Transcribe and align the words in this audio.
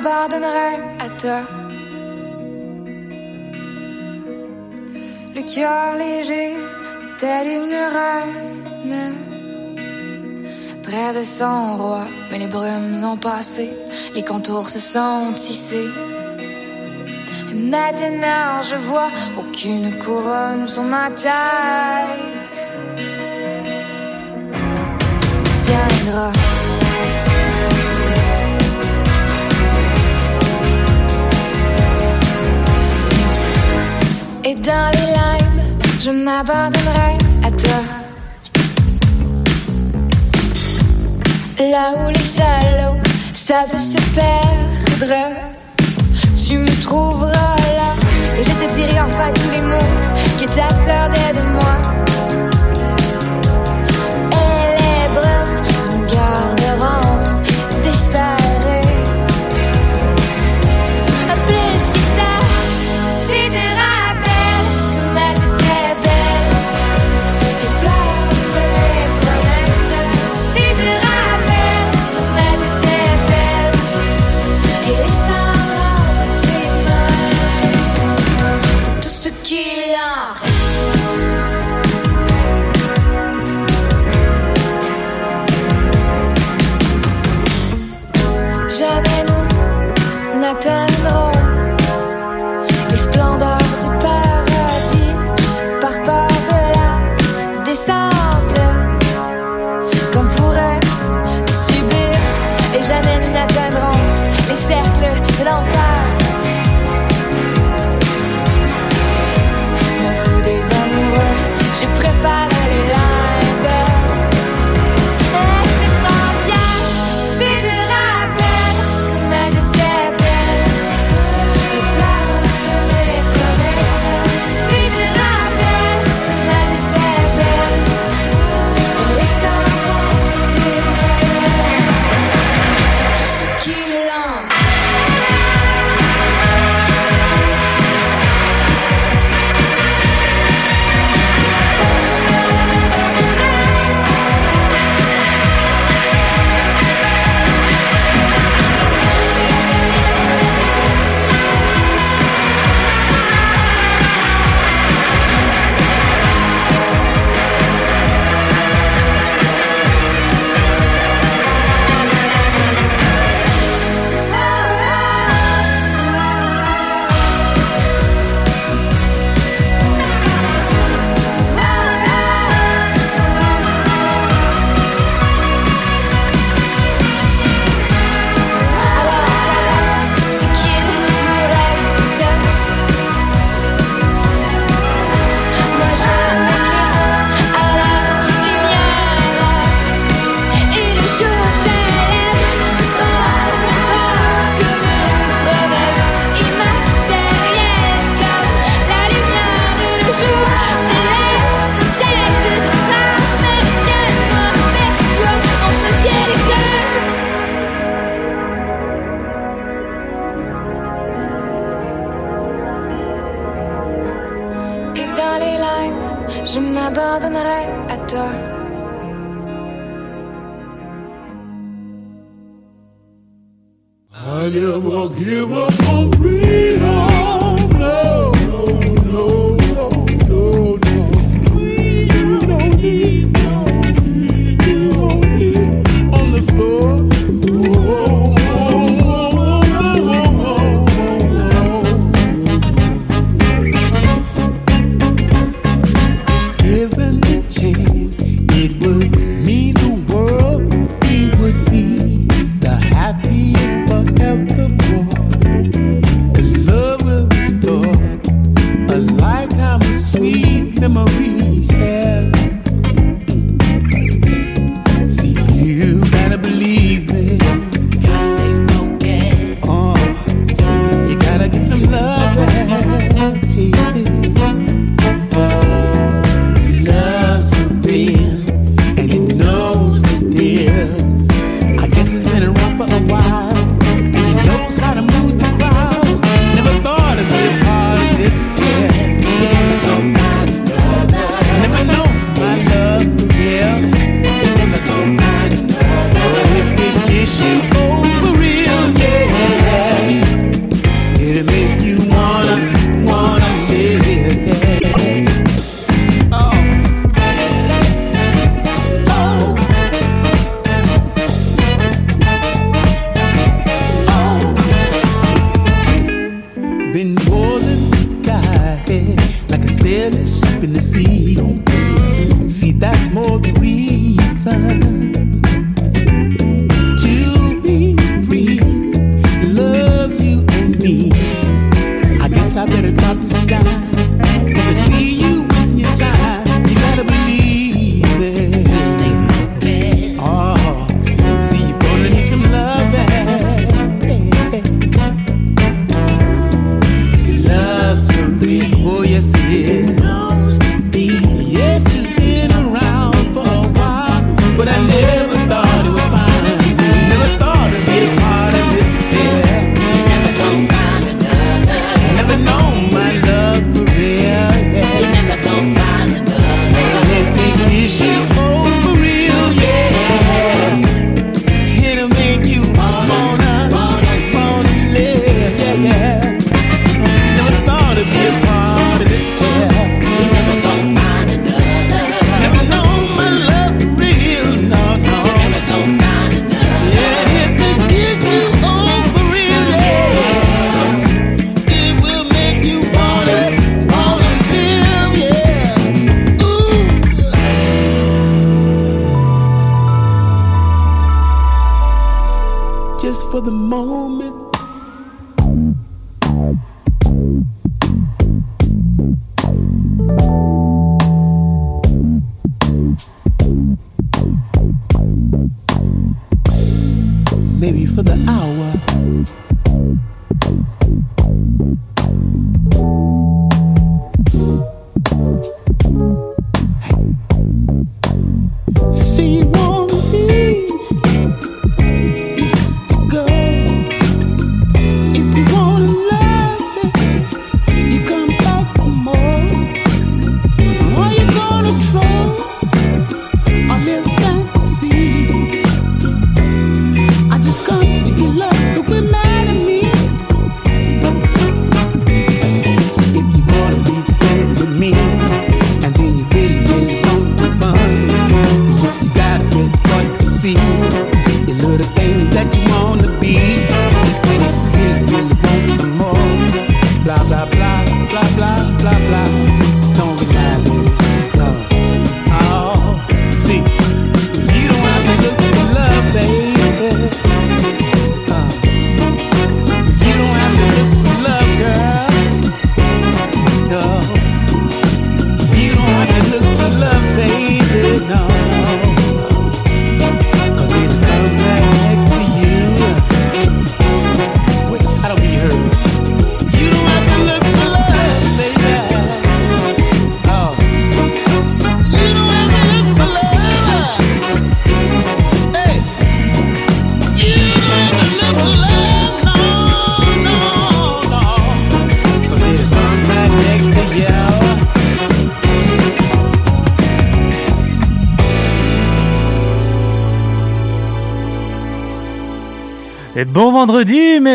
m'abandonnerai 0.00 0.74
à 0.98 1.08
toi. 1.20 1.40
Le 5.34 5.42
cœur 5.42 5.96
léger, 5.96 6.54
telle 7.18 7.48
une 7.48 7.78
reine. 7.96 9.14
Près 10.82 11.18
de 11.18 11.24
son 11.24 11.76
roi, 11.76 12.04
mais 12.30 12.38
les 12.38 12.46
brumes 12.46 13.02
ont 13.04 13.16
passé, 13.16 13.70
les 14.14 14.22
contours 14.22 14.68
se 14.68 14.78
sont 14.78 15.32
tissés. 15.34 15.90
Et 17.50 17.54
maintenant, 17.54 18.62
je 18.70 18.76
vois 18.76 19.10
aucune 19.38 19.98
couronne 19.98 20.66
sur 20.66 20.82
ma 20.82 21.10
tête. 21.10 22.70
Tiendra. 25.64 26.45
Et 34.48 34.54
dans 34.54 34.90
les 34.92 35.10
limes, 35.18 35.62
je 36.00 36.10
m'abandonnerai 36.12 37.18
à 37.42 37.50
toi. 37.50 37.82
Là 41.58 41.94
où 41.98 42.10
les 42.10 42.24
salauds 42.24 43.00
savent 43.32 43.76
se 43.76 43.96
perdre, 44.14 45.34
tu 46.46 46.58
me 46.58 46.80
trouveras 46.80 47.56
là. 47.80 47.90
Et 48.38 48.44
je 48.44 48.50
te 48.50 48.72
dirai 48.72 49.00
enfin 49.00 49.32
tous 49.34 49.50
les 49.50 49.62
mots 49.62 49.92
qui 50.38 50.46
t'accordaient 50.46 51.34
de 51.34 51.42
moi. 51.50 51.76
Et 54.30 54.62
les 54.78 55.08
brumes 55.12 55.58
nous 55.90 56.04
garderont 56.06 57.18
d'espérer. 57.82 58.35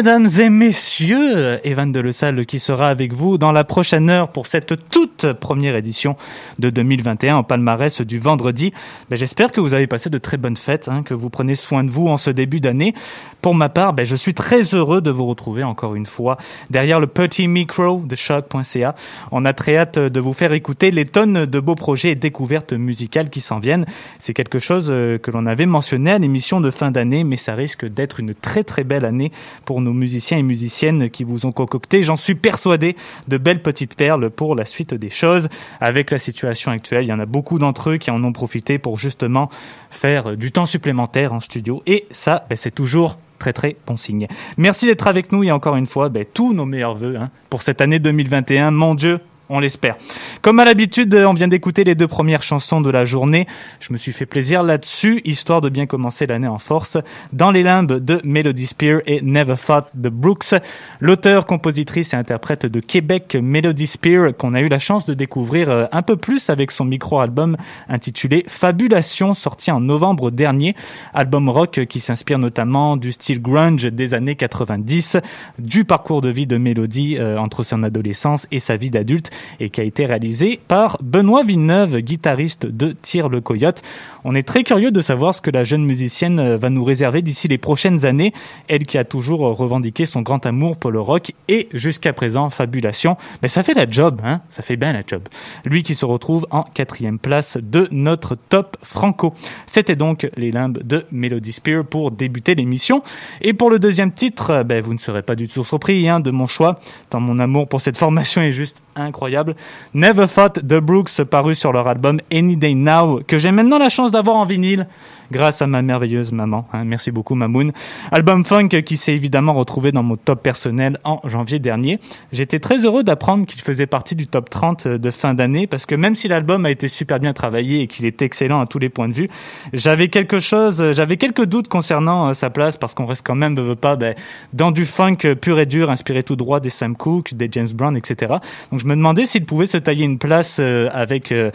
Mesdames 0.01 0.27
et 0.39 0.49
messieurs. 0.49 1.50
Evan 1.63 1.91
de 1.91 1.99
Le 1.99 2.11
Salle 2.11 2.45
qui 2.45 2.59
sera 2.59 2.87
avec 2.87 3.13
vous 3.13 3.37
dans 3.37 3.51
la 3.51 3.63
prochaine 3.63 4.09
heure 4.09 4.29
pour 4.29 4.47
cette 4.47 4.89
toute 4.89 5.33
première 5.33 5.75
édition 5.75 6.15
de 6.59 6.69
2021 6.69 7.37
en 7.37 7.43
palmarès 7.43 8.01
du 8.01 8.19
vendredi. 8.19 8.73
Ben, 9.09 9.15
J'espère 9.15 9.51
que 9.51 9.61
vous 9.61 9.73
avez 9.73 9.87
passé 9.87 10.09
de 10.09 10.17
très 10.17 10.37
bonnes 10.37 10.57
fêtes, 10.57 10.89
hein, 10.89 11.03
que 11.03 11.13
vous 11.13 11.29
prenez 11.29 11.55
soin 11.55 11.83
de 11.83 11.89
vous 11.89 12.07
en 12.07 12.17
ce 12.17 12.29
début 12.29 12.59
d'année. 12.59 12.93
Pour 13.41 13.55
ma 13.55 13.69
part, 13.69 13.93
ben, 13.93 14.05
je 14.05 14.15
suis 14.15 14.33
très 14.33 14.61
heureux 14.75 15.01
de 15.01 15.11
vous 15.11 15.25
retrouver 15.25 15.63
encore 15.63 15.95
une 15.95 16.05
fois 16.05 16.37
derrière 16.69 16.99
le 16.99 17.07
petit 17.07 17.47
micro 17.47 18.01
de 18.05 18.15
choc.ca. 18.15 18.95
On 19.31 19.45
a 19.45 19.53
très 19.53 19.77
hâte 19.77 19.99
de 19.99 20.19
vous 20.19 20.33
faire 20.33 20.53
écouter 20.53 20.91
les 20.91 21.05
tonnes 21.05 21.45
de 21.45 21.59
beaux 21.59 21.75
projets 21.75 22.11
et 22.11 22.15
découvertes 22.15 22.73
musicales 22.73 23.29
qui 23.29 23.41
s'en 23.41 23.59
viennent. 23.59 23.85
C'est 24.19 24.33
quelque 24.33 24.59
chose 24.59 24.87
euh, 24.89 25.17
que 25.17 25.31
l'on 25.31 25.45
avait 25.45 25.65
mentionné 25.65 26.11
à 26.11 26.19
l'émission 26.19 26.61
de 26.61 26.69
fin 26.69 26.91
d'année, 26.91 27.23
mais 27.23 27.37
ça 27.37 27.53
risque 27.53 27.85
d'être 27.85 28.19
une 28.19 28.33
très 28.33 28.63
très 28.63 28.83
belle 28.83 29.05
année 29.05 29.31
pour 29.65 29.81
nos 29.81 29.93
musiciens 29.93 30.37
et 30.37 30.43
musiciennes 30.43 31.09
qui 31.09 31.23
vous 31.23 31.45
ont 31.45 31.50
concocté, 31.51 32.03
j'en 32.03 32.15
suis 32.15 32.35
persuadé, 32.35 32.95
de 33.27 33.37
belles 33.37 33.61
petites 33.61 33.95
perles 33.95 34.29
pour 34.29 34.55
la 34.55 34.65
suite 34.65 34.93
des 34.93 35.09
choses. 35.09 35.49
Avec 35.79 36.11
la 36.11 36.19
situation 36.19 36.71
actuelle, 36.71 37.05
il 37.05 37.09
y 37.09 37.13
en 37.13 37.19
a 37.19 37.25
beaucoup 37.25 37.59
d'entre 37.59 37.91
eux 37.91 37.97
qui 37.97 38.11
en 38.11 38.23
ont 38.23 38.33
profité 38.33 38.77
pour 38.77 38.97
justement 38.97 39.49
faire 39.89 40.37
du 40.37 40.51
temps 40.51 40.65
supplémentaire 40.65 41.33
en 41.33 41.39
studio. 41.39 41.83
Et 41.85 42.07
ça, 42.11 42.45
ben, 42.49 42.55
c'est 42.55 42.71
toujours 42.71 43.17
très 43.39 43.53
très 43.53 43.75
bon 43.87 43.97
signe. 43.97 44.27
Merci 44.57 44.85
d'être 44.85 45.07
avec 45.07 45.31
nous 45.31 45.43
et 45.43 45.51
encore 45.51 45.75
une 45.75 45.87
fois, 45.87 46.09
ben, 46.09 46.25
tous 46.31 46.53
nos 46.53 46.65
meilleurs 46.65 46.95
voeux 46.95 47.17
hein, 47.17 47.31
pour 47.49 47.63
cette 47.63 47.81
année 47.81 47.99
2021. 47.99 48.71
Mon 48.71 48.93
Dieu, 48.93 49.19
on 49.51 49.59
l'espère. 49.59 49.95
Comme 50.41 50.59
à 50.59 50.65
l'habitude, 50.65 51.13
on 51.13 51.33
vient 51.33 51.47
d'écouter 51.47 51.83
les 51.83 51.93
deux 51.93 52.07
premières 52.07 52.41
chansons 52.41 52.81
de 52.81 52.89
la 52.89 53.05
journée. 53.05 53.47
Je 53.79 53.91
me 53.91 53.97
suis 53.97 54.13
fait 54.13 54.25
plaisir 54.25 54.63
là-dessus, 54.63 55.21
histoire 55.25 55.61
de 55.61 55.69
bien 55.69 55.85
commencer 55.85 56.25
l'année 56.25 56.47
en 56.47 56.57
force. 56.57 56.97
Dans 57.33 57.51
les 57.51 57.61
limbes 57.61 57.93
de 57.93 58.21
Melody 58.23 58.67
Spear 58.67 59.01
et 59.05 59.21
Never 59.21 59.55
Thought 59.55 59.87
de 59.93 60.09
Brooks, 60.09 60.55
l'auteur, 61.01 61.45
compositrice 61.45 62.13
et 62.13 62.17
interprète 62.17 62.65
de 62.65 62.79
Québec, 62.79 63.37
Melody 63.39 63.87
Spear, 63.87 64.35
qu'on 64.35 64.53
a 64.53 64.61
eu 64.61 64.69
la 64.69 64.79
chance 64.79 65.05
de 65.05 65.13
découvrir 65.13 65.69
euh, 65.69 65.85
un 65.91 66.01
peu 66.01 66.15
plus 66.15 66.49
avec 66.49 66.71
son 66.71 66.85
micro-album 66.85 67.57
intitulé 67.89 68.45
Fabulation, 68.47 69.33
sorti 69.33 69.69
en 69.69 69.81
novembre 69.81 70.31
dernier. 70.31 70.75
Album 71.13 71.49
rock 71.49 71.85
qui 71.89 71.99
s'inspire 71.99 72.39
notamment 72.39 72.95
du 72.95 73.11
style 73.11 73.41
grunge 73.41 73.83
des 73.83 74.13
années 74.13 74.35
90, 74.35 75.17
du 75.59 75.83
parcours 75.83 76.21
de 76.21 76.29
vie 76.29 76.47
de 76.47 76.57
Melody 76.57 77.17
euh, 77.19 77.37
entre 77.37 77.63
son 77.63 77.83
adolescence 77.83 78.47
et 78.51 78.59
sa 78.59 78.77
vie 78.77 78.89
d'adulte 78.89 79.29
et 79.59 79.69
qui 79.69 79.81
a 79.81 79.83
été 79.83 80.05
réalisé 80.05 80.59
par 80.67 80.97
Benoît 81.01 81.43
Villeneuve, 81.43 81.99
guitariste 81.99 82.65
de 82.65 82.95
Tire 83.01 83.29
le 83.29 83.41
Coyote. 83.41 83.81
On 84.23 84.35
est 84.35 84.47
très 84.47 84.63
curieux 84.63 84.91
de 84.91 85.01
savoir 85.01 85.33
ce 85.33 85.41
que 85.41 85.51
la 85.51 85.63
jeune 85.63 85.83
musicienne 85.83 86.39
euh, 86.39 86.57
va 86.57 86.69
nous 86.69 86.83
réserver 86.83 87.21
d'ici 87.21 87.47
les 87.47 87.57
prochaines 87.57 88.05
années, 88.05 88.33
elle 88.67 88.83
qui 88.83 88.97
a 88.97 89.03
toujours 89.03 89.45
euh, 89.45 89.51
revendiqué 89.51 90.05
son 90.05 90.21
grand 90.21 90.45
amour 90.45 90.77
pour 90.77 90.91
le 90.91 90.99
rock 90.99 91.33
et 91.47 91.69
jusqu'à 91.73 92.13
présent 92.13 92.49
Fabulation. 92.49 93.17
Mais 93.41 93.47
ça 93.47 93.63
fait 93.63 93.73
la 93.73 93.89
job, 93.89 94.21
hein 94.23 94.41
ça 94.49 94.61
fait 94.61 94.75
bien 94.75 94.93
la 94.93 95.01
job. 95.05 95.23
Lui 95.65 95.83
qui 95.83 95.95
se 95.95 96.05
retrouve 96.05 96.45
en 96.51 96.63
quatrième 96.63 97.19
place 97.19 97.57
de 97.61 97.87
notre 97.91 98.35
top 98.35 98.77
franco. 98.83 99.33
C'était 99.65 99.95
donc 99.95 100.29
les 100.37 100.51
limbes 100.51 100.79
de 100.83 101.05
Melody 101.11 101.51
Spear 101.51 101.83
pour 101.83 102.11
débuter 102.11 102.55
l'émission. 102.55 103.01
Et 103.41 103.53
pour 103.53 103.69
le 103.69 103.79
deuxième 103.79 104.11
titre, 104.11 104.51
euh, 104.51 104.63
ben, 104.63 104.81
vous 104.81 104.93
ne 104.93 104.99
serez 104.99 105.21
pas 105.21 105.35
du 105.35 105.47
tout 105.47 105.63
surpris 105.63 106.07
hein, 106.07 106.19
de 106.19 106.31
mon 106.31 106.45
choix, 106.45 106.79
tant 107.09 107.19
mon 107.19 107.39
amour 107.39 107.67
pour 107.67 107.81
cette 107.81 107.97
formation 107.97 108.41
est 108.41 108.51
juste 108.51 108.81
incroyable. 108.95 109.55
Never 109.93 110.27
Thought 110.27 110.59
de 110.63 110.79
Brooks 110.79 111.23
paru 111.23 111.55
sur 111.55 111.71
leur 111.71 111.87
album 111.87 112.19
Any 112.31 112.57
Day 112.57 112.75
Now, 112.75 113.21
que 113.25 113.39
j'ai 113.39 113.51
maintenant 113.51 113.77
la 113.77 113.89
chance 113.89 114.10
d'avoir 114.11 114.35
en 114.35 114.45
vinyle 114.45 114.87
grâce 115.31 115.61
à 115.61 115.67
ma 115.67 115.81
merveilleuse 115.81 116.31
maman. 116.31 116.67
hein. 116.73 116.83
merci 116.83 117.09
beaucoup 117.11 117.35
Mamoun. 117.35 117.71
Album 118.11 118.45
funk 118.45 118.69
qui 118.85 118.97
s'est 118.97 119.13
évidemment 119.13 119.53
retrouvé 119.53 119.91
dans 119.91 120.03
mon 120.03 120.17
top 120.17 120.43
personnel 120.43 120.99
en 121.03 121.21
janvier 121.23 121.59
dernier. 121.59 121.99
J'étais 122.31 122.59
très 122.59 122.79
heureux 122.79 123.03
d'apprendre 123.03 123.45
qu'il 123.45 123.61
faisait 123.61 123.87
partie 123.87 124.15
du 124.15 124.27
top 124.27 124.49
30 124.49 124.87
de 124.87 125.11
fin 125.11 125.33
d'année 125.33 125.67
parce 125.67 125.85
que 125.85 125.95
même 125.95 126.15
si 126.15 126.27
l'album 126.27 126.65
a 126.65 126.71
été 126.71 126.87
super 126.87 127.19
bien 127.19 127.33
travaillé 127.33 127.81
et 127.81 127.87
qu'il 127.87 128.05
est 128.05 128.21
excellent 128.21 128.59
à 128.59 128.65
tous 128.65 128.79
les 128.79 128.89
points 128.89 129.07
de 129.07 129.13
vue, 129.13 129.29
j'avais 129.73 130.09
quelque 130.09 130.39
chose, 130.39 130.93
j'avais 130.93 131.17
quelques 131.17 131.45
doutes 131.45 131.69
concernant 131.69 132.27
euh, 132.27 132.33
sa 132.33 132.49
place 132.49 132.77
parce 132.77 132.93
qu'on 132.93 133.05
reste 133.05 133.25
quand 133.25 133.35
même, 133.35 133.53
ne 133.53 133.61
veut 133.61 133.75
pas, 133.75 133.95
ben, 133.95 134.15
dans 134.53 134.71
du 134.71 134.85
funk 134.85 135.17
pur 135.39 135.59
et 135.59 135.65
dur, 135.65 135.89
inspiré 135.89 136.23
tout 136.23 136.35
droit 136.35 136.59
des 136.59 136.69
Sam 136.69 136.95
Cooke, 136.95 137.33
des 137.33 137.47
James 137.51 137.69
Brown, 137.73 137.95
etc. 137.95 138.35
Donc 138.71 138.79
je 138.79 138.85
me 138.85 138.95
demandais 138.95 139.25
s'il 139.25 139.45
pouvait 139.45 139.65
se 139.65 139.77
tailler 139.77 140.05
une 140.05 140.17
place 140.17 140.57
euh, 140.59 140.89
avec 140.91 141.31
euh, 141.31 141.51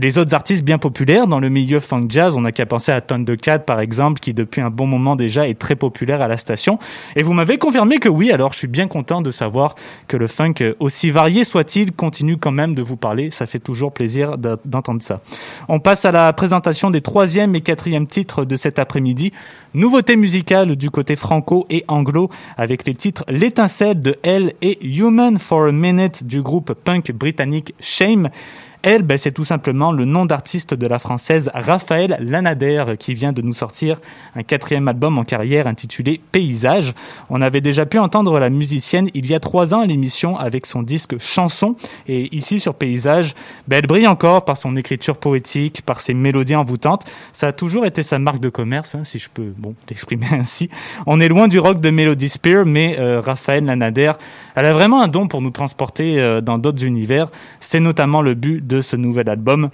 les 0.00 0.16
autres 0.16 0.34
artistes 0.34 0.62
bien 0.62 0.78
populaires 0.78 1.26
dans 1.26 1.40
le 1.40 1.48
milieu 1.48 1.80
funk 1.80 2.06
jazz. 2.08 2.36
On 2.36 2.42
n'a 2.42 2.52
qu'à 2.52 2.66
penser 2.66 2.92
à 2.92 3.00
Thundercat, 3.00 3.60
par 3.60 3.80
exemple, 3.80 4.20
qui 4.20 4.32
depuis 4.32 4.60
un 4.60 4.70
bon 4.70 4.86
moment 4.86 5.16
déjà 5.16 5.48
est 5.48 5.58
très 5.58 5.74
populaire 5.74 6.22
à 6.22 6.28
la 6.28 6.36
station. 6.36 6.78
Et 7.16 7.22
vous 7.22 7.32
m'avez 7.32 7.58
confirmé 7.58 7.98
que 7.98 8.08
oui, 8.08 8.30
alors 8.30 8.52
je 8.52 8.58
suis 8.58 8.68
bien 8.68 8.86
content 8.86 9.22
de 9.22 9.32
savoir 9.32 9.74
que 10.06 10.16
le 10.16 10.28
funk, 10.28 10.54
euh, 10.60 10.74
aussi 10.78 11.10
varié 11.10 11.42
soit-il, 11.42 11.92
continue 11.92 12.36
quand 12.36 12.52
même 12.52 12.74
de 12.74 12.82
vous 12.82 12.96
parler. 12.96 13.30
Ça 13.32 13.46
fait 13.46 13.58
toujours 13.58 13.92
plaisir 13.92 14.38
d'entendre 14.38 15.02
ça. 15.02 15.20
On 15.68 15.80
passe 15.80 16.04
à 16.04 16.12
la 16.12 16.32
présentation 16.32 16.90
des 16.90 17.00
troisième 17.00 17.56
et 17.56 17.60
quatrième 17.60 18.06
titres 18.06 18.44
de 18.44 18.56
cet 18.56 18.78
après-midi. 18.78 19.32
Nouveauté 19.74 20.16
musicale 20.16 20.76
du 20.76 20.90
côté 20.90 21.16
franco 21.16 21.66
et 21.70 21.84
anglo 21.88 22.30
avec 22.56 22.86
les 22.86 22.94
titres 22.94 23.24
L'étincelle 23.28 24.00
de 24.00 24.16
Elle 24.22 24.54
et 24.62 24.78
Human 24.86 25.38
for 25.38 25.66
a 25.66 25.72
Minute 25.72 26.24
du 26.24 26.40
groupe 26.40 26.72
punk 26.72 27.12
britannique 27.12 27.74
Shame. 27.80 28.30
Elle, 28.82 29.02
ben, 29.02 29.18
c'est 29.18 29.32
tout 29.32 29.44
simplement 29.44 29.90
le 29.90 30.04
nom 30.04 30.24
d'artiste 30.24 30.72
de 30.72 30.86
la 30.86 30.98
française 30.98 31.50
Raphaël 31.52 32.16
Lanader 32.20 32.84
qui 32.98 33.12
vient 33.12 33.32
de 33.32 33.42
nous 33.42 33.52
sortir 33.52 34.00
un 34.36 34.44
quatrième 34.44 34.86
album 34.86 35.18
en 35.18 35.24
carrière 35.24 35.66
intitulé 35.66 36.20
Paysage. 36.30 36.94
On 37.28 37.42
avait 37.42 37.60
déjà 37.60 37.86
pu 37.86 37.98
entendre 37.98 38.38
la 38.38 38.50
musicienne 38.50 39.08
il 39.14 39.26
y 39.26 39.34
a 39.34 39.40
trois 39.40 39.74
ans 39.74 39.80
à 39.80 39.86
l'émission 39.86 40.36
avec 40.36 40.64
son 40.64 40.82
disque 40.82 41.18
Chanson 41.18 41.74
et 42.06 42.34
ici 42.34 42.60
sur 42.60 42.74
Paysage, 42.74 43.34
ben, 43.66 43.78
elle 43.78 43.86
brille 43.86 44.06
encore 44.06 44.44
par 44.44 44.56
son 44.56 44.76
écriture 44.76 45.16
poétique, 45.16 45.82
par 45.82 46.00
ses 46.00 46.14
mélodies 46.14 46.56
envoûtantes. 46.56 47.04
Ça 47.32 47.48
a 47.48 47.52
toujours 47.52 47.84
été 47.84 48.02
sa 48.02 48.18
marque 48.18 48.40
de 48.40 48.48
commerce, 48.48 48.94
hein, 48.94 49.02
si 49.02 49.18
je 49.18 49.28
peux 49.28 49.52
bon 49.56 49.74
l'exprimer 49.88 50.26
ainsi. 50.30 50.70
On 51.06 51.20
est 51.20 51.28
loin 51.28 51.48
du 51.48 51.58
rock 51.58 51.80
de 51.80 51.90
Melody 51.90 52.28
Spear, 52.28 52.64
mais 52.64 52.96
euh, 52.98 53.20
Raphaël 53.20 53.64
Lanader, 53.64 54.12
elle 54.58 54.66
a 54.66 54.72
vraiment 54.72 55.02
un 55.02 55.08
don 55.08 55.28
pour 55.28 55.40
nous 55.40 55.50
transporter 55.50 56.20
euh, 56.20 56.40
dans 56.40 56.58
d'autres 56.58 56.84
univers. 56.84 57.28
C'est 57.60 57.78
notamment 57.78 58.22
le 58.22 58.34
but 58.34 58.66
de 58.66 58.82
ce 58.82 58.96
nouvel 58.96 59.28
album 59.28 59.70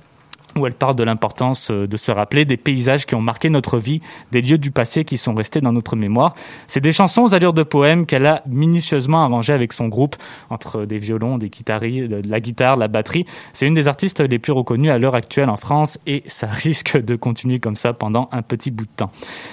où 0.56 0.66
elle 0.66 0.74
parle 0.74 0.96
de 0.96 1.04
l'importance 1.04 1.70
euh, 1.70 1.86
de 1.86 1.96
se 1.96 2.12
rappeler 2.12 2.44
des 2.44 2.56
paysages 2.56 3.06
qui 3.06 3.14
ont 3.14 3.20
marqué 3.20 3.50
notre 3.50 3.78
vie, 3.78 4.00
des 4.32 4.40
lieux 4.40 4.58
du 4.58 4.70
passé 4.70 5.04
qui 5.04 5.18
sont 5.18 5.34
restés 5.34 5.60
dans 5.60 5.72
notre 5.72 5.96
mémoire. 5.96 6.34
C'est 6.66 6.80
des 6.80 6.92
chansons 6.92 7.22
aux 7.22 7.34
allures 7.34 7.52
de 7.52 7.62
poèmes 7.62 8.06
qu'elle 8.06 8.26
a 8.26 8.42
minutieusement 8.46 9.24
arrangées 9.24 9.52
avec 9.52 9.72
son 9.72 9.88
groupe, 9.88 10.16
entre 10.50 10.84
des 10.84 10.98
violons, 10.98 11.38
des 11.38 11.50
guitaries, 11.50 12.08
de 12.08 12.22
la 12.28 12.40
guitare, 12.40 12.76
la 12.76 12.88
batterie. 12.88 13.26
C'est 13.52 13.66
une 13.66 13.74
des 13.74 13.88
artistes 13.88 14.20
les 14.20 14.38
plus 14.38 14.52
reconnues 14.52 14.90
à 14.90 14.98
l'heure 14.98 15.14
actuelle 15.14 15.50
en 15.50 15.56
France 15.56 15.98
et 16.06 16.22
ça 16.26 16.46
risque 16.50 17.02
de 17.02 17.16
continuer 17.16 17.60
comme 17.60 17.76
ça 17.76 17.92
pendant 17.92 18.28
un 18.32 18.42
petit 18.42 18.70
bout 18.70 18.84
de 18.84 18.90
temps. 18.96 19.10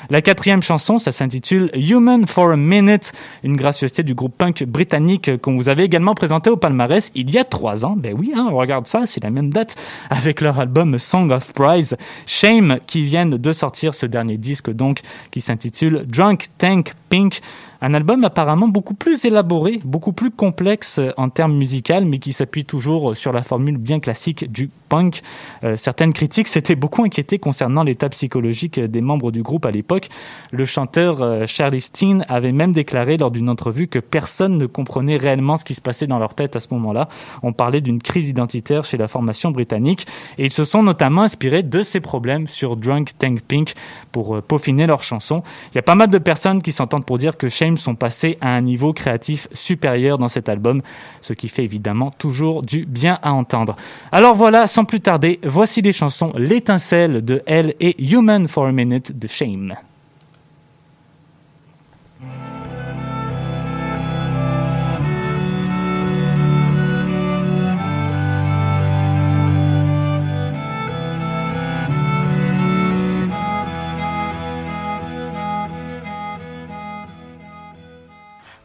La 0.09 0.21
quatrième 0.21 0.61
chanson, 0.61 0.97
ça 0.97 1.11
s'intitule 1.11 1.69
Human 1.75 2.27
for 2.27 2.51
a 2.51 2.57
Minute, 2.57 3.11
une 3.43 3.55
gracieuseté 3.55 4.03
du 4.03 4.13
groupe 4.13 4.35
punk 4.37 4.63
britannique 4.63 5.37
qu'on 5.41 5.55
vous 5.55 5.69
avait 5.69 5.85
également 5.85 6.15
présenté 6.15 6.49
au 6.49 6.57
palmarès 6.57 7.11
il 7.15 7.29
y 7.31 7.37
a 7.37 7.43
trois 7.43 7.85
ans. 7.85 7.95
Ben 7.97 8.15
oui, 8.17 8.33
hein, 8.35 8.47
on 8.51 8.55
regarde 8.55 8.87
ça, 8.87 9.05
c'est 9.05 9.23
la 9.23 9.29
même 9.29 9.51
date 9.51 9.75
avec 10.09 10.41
leur 10.41 10.59
album 10.59 10.90
Song 10.97 11.31
of 11.31 11.53
Prize, 11.53 11.95
Shame, 12.25 12.79
qui 12.87 13.01
viennent 13.01 13.37
de 13.37 13.53
sortir 13.53 13.95
ce 13.95 14.05
dernier 14.05 14.37
disque 14.37 14.69
donc, 14.71 14.99
qui 15.31 15.41
s'intitule 15.41 16.05
Drunk 16.05 16.47
Tank 16.57 16.93
Pink. 17.09 17.41
Un 17.81 17.93
album 17.93 18.23
apparemment 18.23 18.67
beaucoup 18.67 18.93
plus 18.93 19.25
élaboré, 19.25 19.79
beaucoup 19.83 20.13
plus 20.13 20.31
complexe 20.31 20.99
euh, 20.99 21.09
en 21.17 21.29
termes 21.29 21.55
musicaux, 21.55 22.01
mais 22.05 22.19
qui 22.19 22.31
s'appuie 22.33 22.65
toujours 22.65 23.15
sur 23.17 23.33
la 23.33 23.43
formule 23.43 23.77
bien 23.77 23.99
classique 23.99 24.51
du 24.51 24.69
punk. 24.91 25.21
Euh, 25.63 25.77
certaines 25.77 26.11
critiques 26.11 26.49
s'étaient 26.49 26.75
beaucoup 26.75 27.03
inquiétées 27.03 27.39
concernant 27.39 27.83
l'état 27.83 28.09
psychologique 28.09 28.79
des 28.79 29.01
membres 29.01 29.31
du 29.31 29.41
groupe 29.41 29.65
à 29.65 29.71
l'époque. 29.71 30.09
Le 30.51 30.65
chanteur 30.65 31.21
euh, 31.21 31.45
Charlie 31.45 31.79
Steen 31.79 32.25
avait 32.27 32.51
même 32.51 32.73
déclaré 32.73 33.15
lors 33.15 33.31
d'une 33.31 33.47
entrevue 33.47 33.87
que 33.87 33.99
personne 33.99 34.57
ne 34.57 34.65
comprenait 34.65 35.15
réellement 35.15 35.55
ce 35.55 35.63
qui 35.63 35.75
se 35.75 35.81
passait 35.81 36.07
dans 36.07 36.19
leur 36.19 36.35
tête 36.35 36.57
à 36.57 36.59
ce 36.59 36.67
moment-là. 36.73 37.07
On 37.41 37.53
parlait 37.53 37.79
d'une 37.79 38.01
crise 38.01 38.27
identitaire 38.27 38.83
chez 38.83 38.97
la 38.97 39.07
formation 39.07 39.51
britannique 39.51 40.05
et 40.37 40.45
ils 40.45 40.53
se 40.53 40.65
sont 40.65 40.83
notamment 40.83 41.21
inspirés 41.21 41.63
de 41.63 41.83
ces 41.83 42.01
problèmes 42.01 42.47
sur 42.47 42.75
Drunk 42.75 43.11
Tank 43.17 43.41
Pink 43.47 43.73
pour 44.11 44.35
euh, 44.35 44.41
peaufiner 44.41 44.87
leurs 44.87 45.03
chansons. 45.03 45.41
Il 45.71 45.75
y 45.75 45.79
a 45.79 45.83
pas 45.83 45.95
mal 45.95 46.09
de 46.09 46.17
personnes 46.17 46.61
qui 46.61 46.73
s'entendent 46.73 47.05
pour 47.05 47.17
dire 47.17 47.37
que 47.37 47.47
Shame 47.47 47.70
sont 47.77 47.95
passés 47.95 48.37
à 48.41 48.55
un 48.55 48.61
niveau 48.61 48.93
créatif 48.93 49.47
supérieur 49.53 50.17
dans 50.17 50.27
cet 50.27 50.49
album, 50.49 50.81
ce 51.21 51.33
qui 51.33 51.49
fait 51.49 51.63
évidemment 51.63 52.11
toujours 52.11 52.63
du 52.63 52.85
bien 52.85 53.19
à 53.21 53.33
entendre. 53.33 53.75
Alors 54.11 54.35
voilà, 54.35 54.67
sans 54.67 54.85
plus 54.85 55.01
tarder, 55.01 55.39
voici 55.43 55.81
les 55.81 55.91
chansons 55.91 56.31
L'étincelle 56.35 57.23
de 57.23 57.41
Elle 57.45 57.75
et 57.79 58.01
Human 58.03 58.47
for 58.47 58.65
a 58.65 58.71
Minute 58.71 59.17
de 59.17 59.27
Shame. 59.27 59.75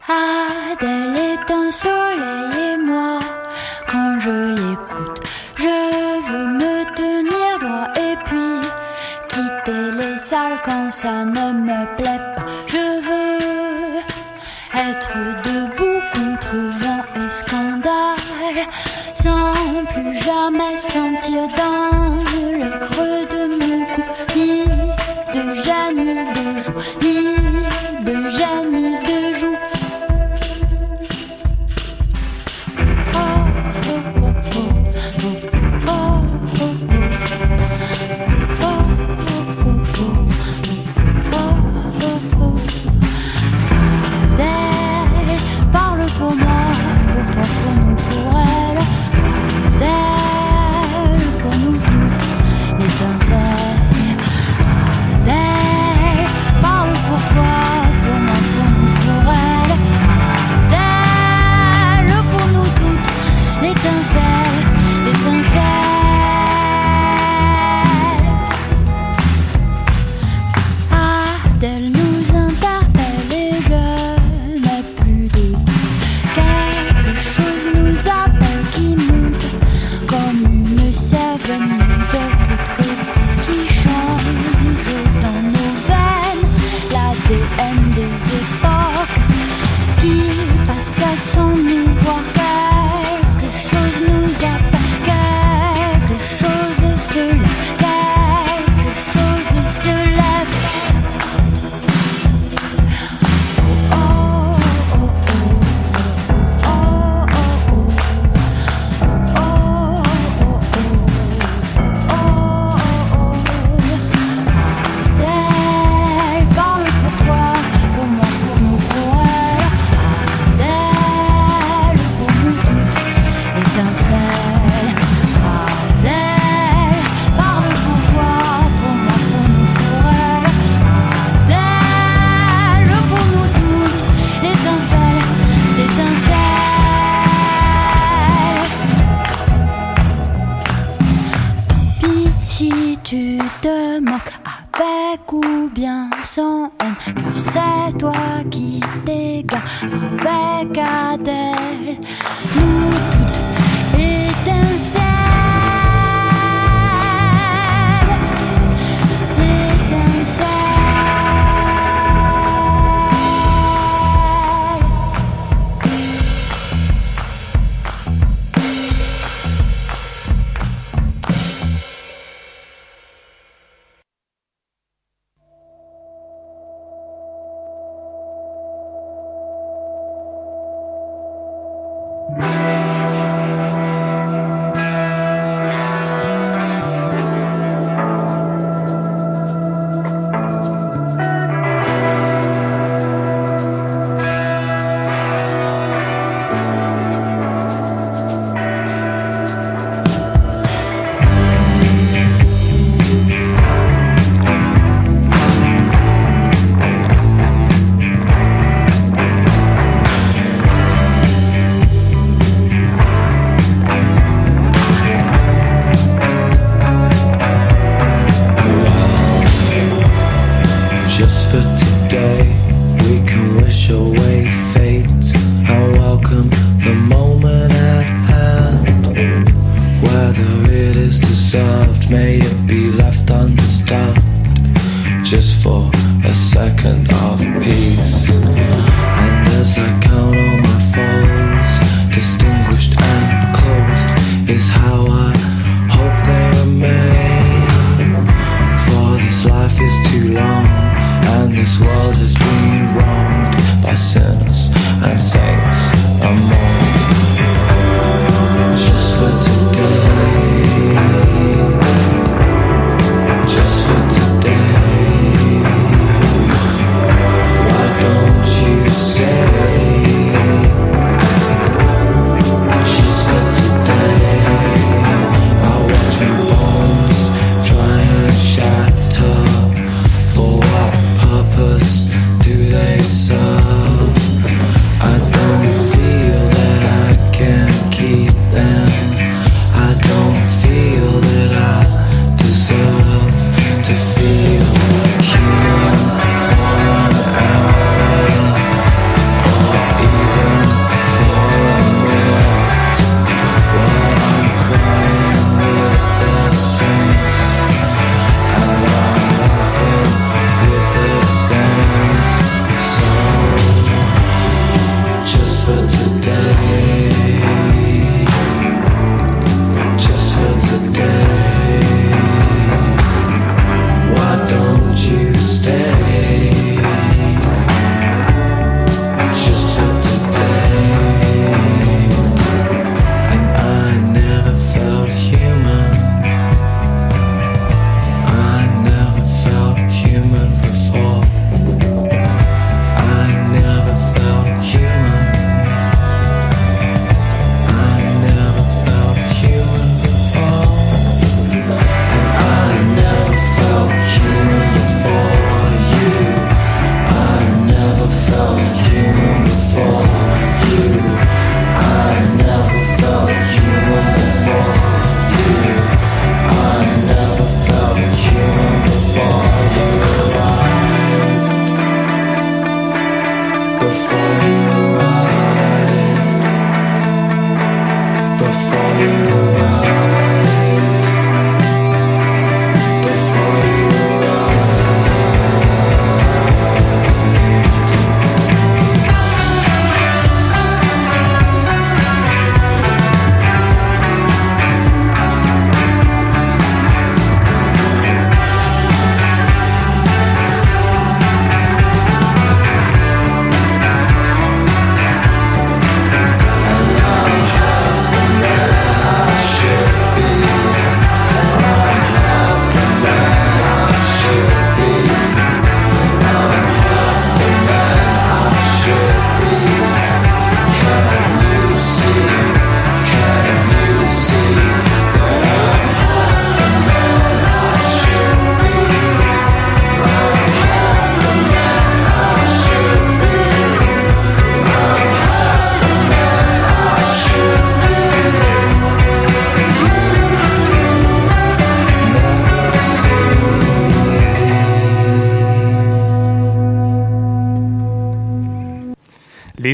Adèle 0.09 1.17
est 1.17 1.51
un 1.51 1.69
soleil 1.69 2.75
et 2.75 2.77
moi, 2.77 3.19
quand 3.91 4.17
je 4.21 4.55
l'écoute, 4.55 5.21
je 5.57 6.29
veux 6.29 6.47
me 6.47 6.85
tenir 6.95 7.59
droit 7.59 7.89
et 7.97 8.15
puis 8.25 8.61
quitter 9.29 9.91
les 9.99 10.17
salles 10.17 10.61
quand 10.65 10.93
ça 10.93 11.25
ne 11.25 11.53
me 11.55 11.97
plaît 11.97 12.21
pas. 12.37 12.45
Je 12.69 13.01
veux 13.07 13.99
être 14.75 15.17
debout 15.43 16.01
contre 16.13 16.55
vent 16.55 17.05
et 17.17 17.29
scandale, 17.29 18.63
sans 19.15 19.55
plus 19.89 20.15
jamais 20.21 20.77
sentir 20.77 21.49
dans 21.57 22.23
le 22.53 22.79
creux 22.79 23.27
de 23.27 23.43
mon 23.59 23.87
cou, 23.93 24.05
ni 24.37 24.63
de 25.35 25.55
Jeanne, 25.55 25.97
ni 25.97 26.55
de 26.55 26.61
joie. 26.61 27.06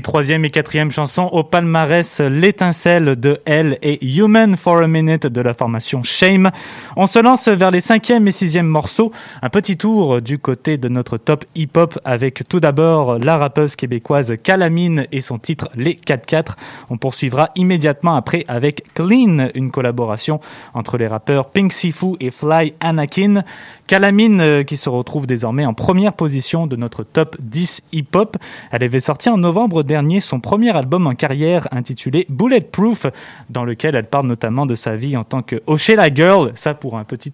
Troisième 0.03 0.45
et 0.45 0.51
quatrième 0.51 0.91
chansons 0.91 1.29
au 1.33 1.45
palmarès 1.45 2.21
L'étincelle 2.21 3.17
de 3.17 3.38
Elle 3.45 3.79
et 3.83 4.05
Human 4.05 4.57
for 4.57 4.79
a 4.79 4.88
Minute 4.88 5.27
de 5.27 5.41
la 5.41 5.55
formation 5.55 6.03
Shame. 6.03 6.51
On 6.94 7.07
se 7.07 7.18
lance 7.18 7.48
vers 7.48 7.70
les 7.70 7.81
cinquième 7.81 8.28
et 8.28 8.33
sixième 8.33 8.66
morceaux. 8.66 9.11
Un 9.40 9.48
petit 9.48 9.78
tour 9.78 10.20
du 10.20 10.38
côté 10.38 10.76
de 10.76 10.88
notre 10.88 11.16
top 11.16 11.46
hip-hop 11.55 11.98
avec 12.05 12.46
tout 12.46 12.61
d'abord 12.61 13.18
la 13.18 13.38
rappeuse 13.38 13.76
québécoise 13.76 14.35
Calamine 14.42 15.07
et 15.11 15.22
son 15.22 15.38
titre 15.38 15.70
Les 15.74 15.94
4-4. 15.94 16.55
On 16.90 16.98
poursuivra 16.98 17.48
immédiatement 17.57 18.14
après 18.14 18.44
avec 18.46 18.85
Clean, 18.92 19.48
une 19.55 19.70
collaboration 19.70 20.38
entre 20.74 20.98
les 20.98 21.07
rappeurs 21.07 21.48
Pink 21.48 21.72
Sifu 21.72 22.16
et 22.20 22.31
Fly 22.31 22.74
Anakin. 22.81 23.42
Calamine 23.87 24.40
euh, 24.40 24.62
qui 24.62 24.76
se 24.76 24.88
retrouve 24.88 25.26
désormais 25.26 25.66
en 25.66 25.74
première 25.74 26.12
position 26.12 26.66
de 26.66 26.76
notre 26.76 27.05
top 27.05 27.37
10 27.40 27.83
hip-hop. 27.92 28.37
Elle 28.70 28.85
avait 28.85 29.00
sorti 29.00 29.28
en 29.28 29.38
novembre 29.38 29.83
dernier 29.83 30.20
son 30.20 30.40
premier 30.40 30.74
album 30.76 31.07
en 31.07 31.14
carrière 31.14 31.68
intitulé 31.72 32.26
Bulletproof, 32.28 33.07
dans 33.50 33.64
lequel 33.64 33.94
elle 33.94 34.09
parle 34.09 34.26
notamment 34.26 34.66
de 34.66 34.74
sa 34.74 34.94
vie 34.94 35.16
en 35.16 35.24
tant 35.24 35.42
que 35.42 35.62
Oshela 35.66 36.12
Girl, 36.14 36.52
pour 36.83 36.99
un 36.99 37.05
petit 37.05 37.31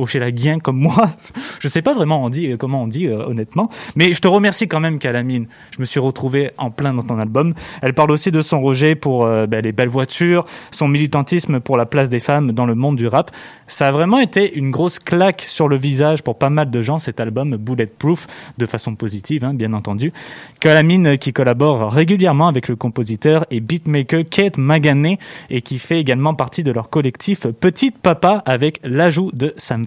Oshela 0.00 0.30
Goa 0.30 0.40
Guien 0.40 0.58
comme 0.58 0.78
moi. 0.78 1.10
Je 1.60 1.68
sais 1.68 1.82
pas 1.82 1.94
vraiment 1.94 2.24
on 2.24 2.30
dit, 2.30 2.56
comment 2.58 2.82
on 2.82 2.86
dit 2.86 3.06
euh, 3.06 3.26
honnêtement, 3.26 3.68
mais 3.96 4.12
je 4.12 4.20
te 4.20 4.28
remercie 4.28 4.68
quand 4.68 4.80
même 4.80 4.98
Calamine. 4.98 5.46
Je 5.74 5.80
me 5.80 5.84
suis 5.84 6.00
retrouvé 6.00 6.50
en 6.58 6.70
plein 6.70 6.94
dans 6.94 7.02
ton 7.02 7.18
album. 7.18 7.54
Elle 7.82 7.94
parle 7.94 8.10
aussi 8.10 8.30
de 8.30 8.42
son 8.42 8.60
rejet 8.60 8.94
pour 8.94 9.24
euh, 9.24 9.46
ben, 9.46 9.62
les 9.62 9.72
belles 9.72 9.88
voitures, 9.88 10.44
son 10.70 10.88
militantisme 10.88 11.60
pour 11.60 11.76
la 11.76 11.86
place 11.86 12.08
des 12.08 12.20
femmes 12.20 12.52
dans 12.52 12.66
le 12.66 12.74
monde 12.74 12.96
du 12.96 13.06
rap. 13.06 13.30
Ça 13.66 13.88
a 13.88 13.92
vraiment 13.92 14.18
été 14.18 14.54
une 14.56 14.70
grosse 14.70 14.98
claque 14.98 15.42
sur 15.42 15.68
le 15.68 15.76
visage 15.76 16.22
pour 16.22 16.38
pas 16.38 16.50
mal 16.50 16.70
de 16.70 16.82
gens 16.82 16.98
cet 16.98 17.20
album 17.20 17.56
Bulletproof 17.56 18.26
de 18.58 18.66
façon 18.66 18.94
positive, 18.94 19.44
hein, 19.44 19.54
bien 19.54 19.72
entendu. 19.72 20.12
Calamine 20.60 21.08
euh, 21.08 21.16
qui 21.16 21.32
collabore 21.32 21.92
régulièrement 21.92 22.48
avec 22.48 22.68
le 22.68 22.76
compositeur 22.76 23.46
et 23.50 23.60
beatmaker 23.60 24.22
Kate 24.28 24.58
Magané 24.58 25.18
et 25.50 25.62
qui 25.62 25.78
fait 25.78 26.00
également 26.00 26.34
partie 26.34 26.64
de 26.64 26.72
leur 26.72 26.90
collectif 26.90 27.46
Petite 27.46 27.98
Papa 27.98 28.42
avec 28.46 28.80
l'ajout 28.84 29.30
de 29.32 29.54
Sam 29.56 29.84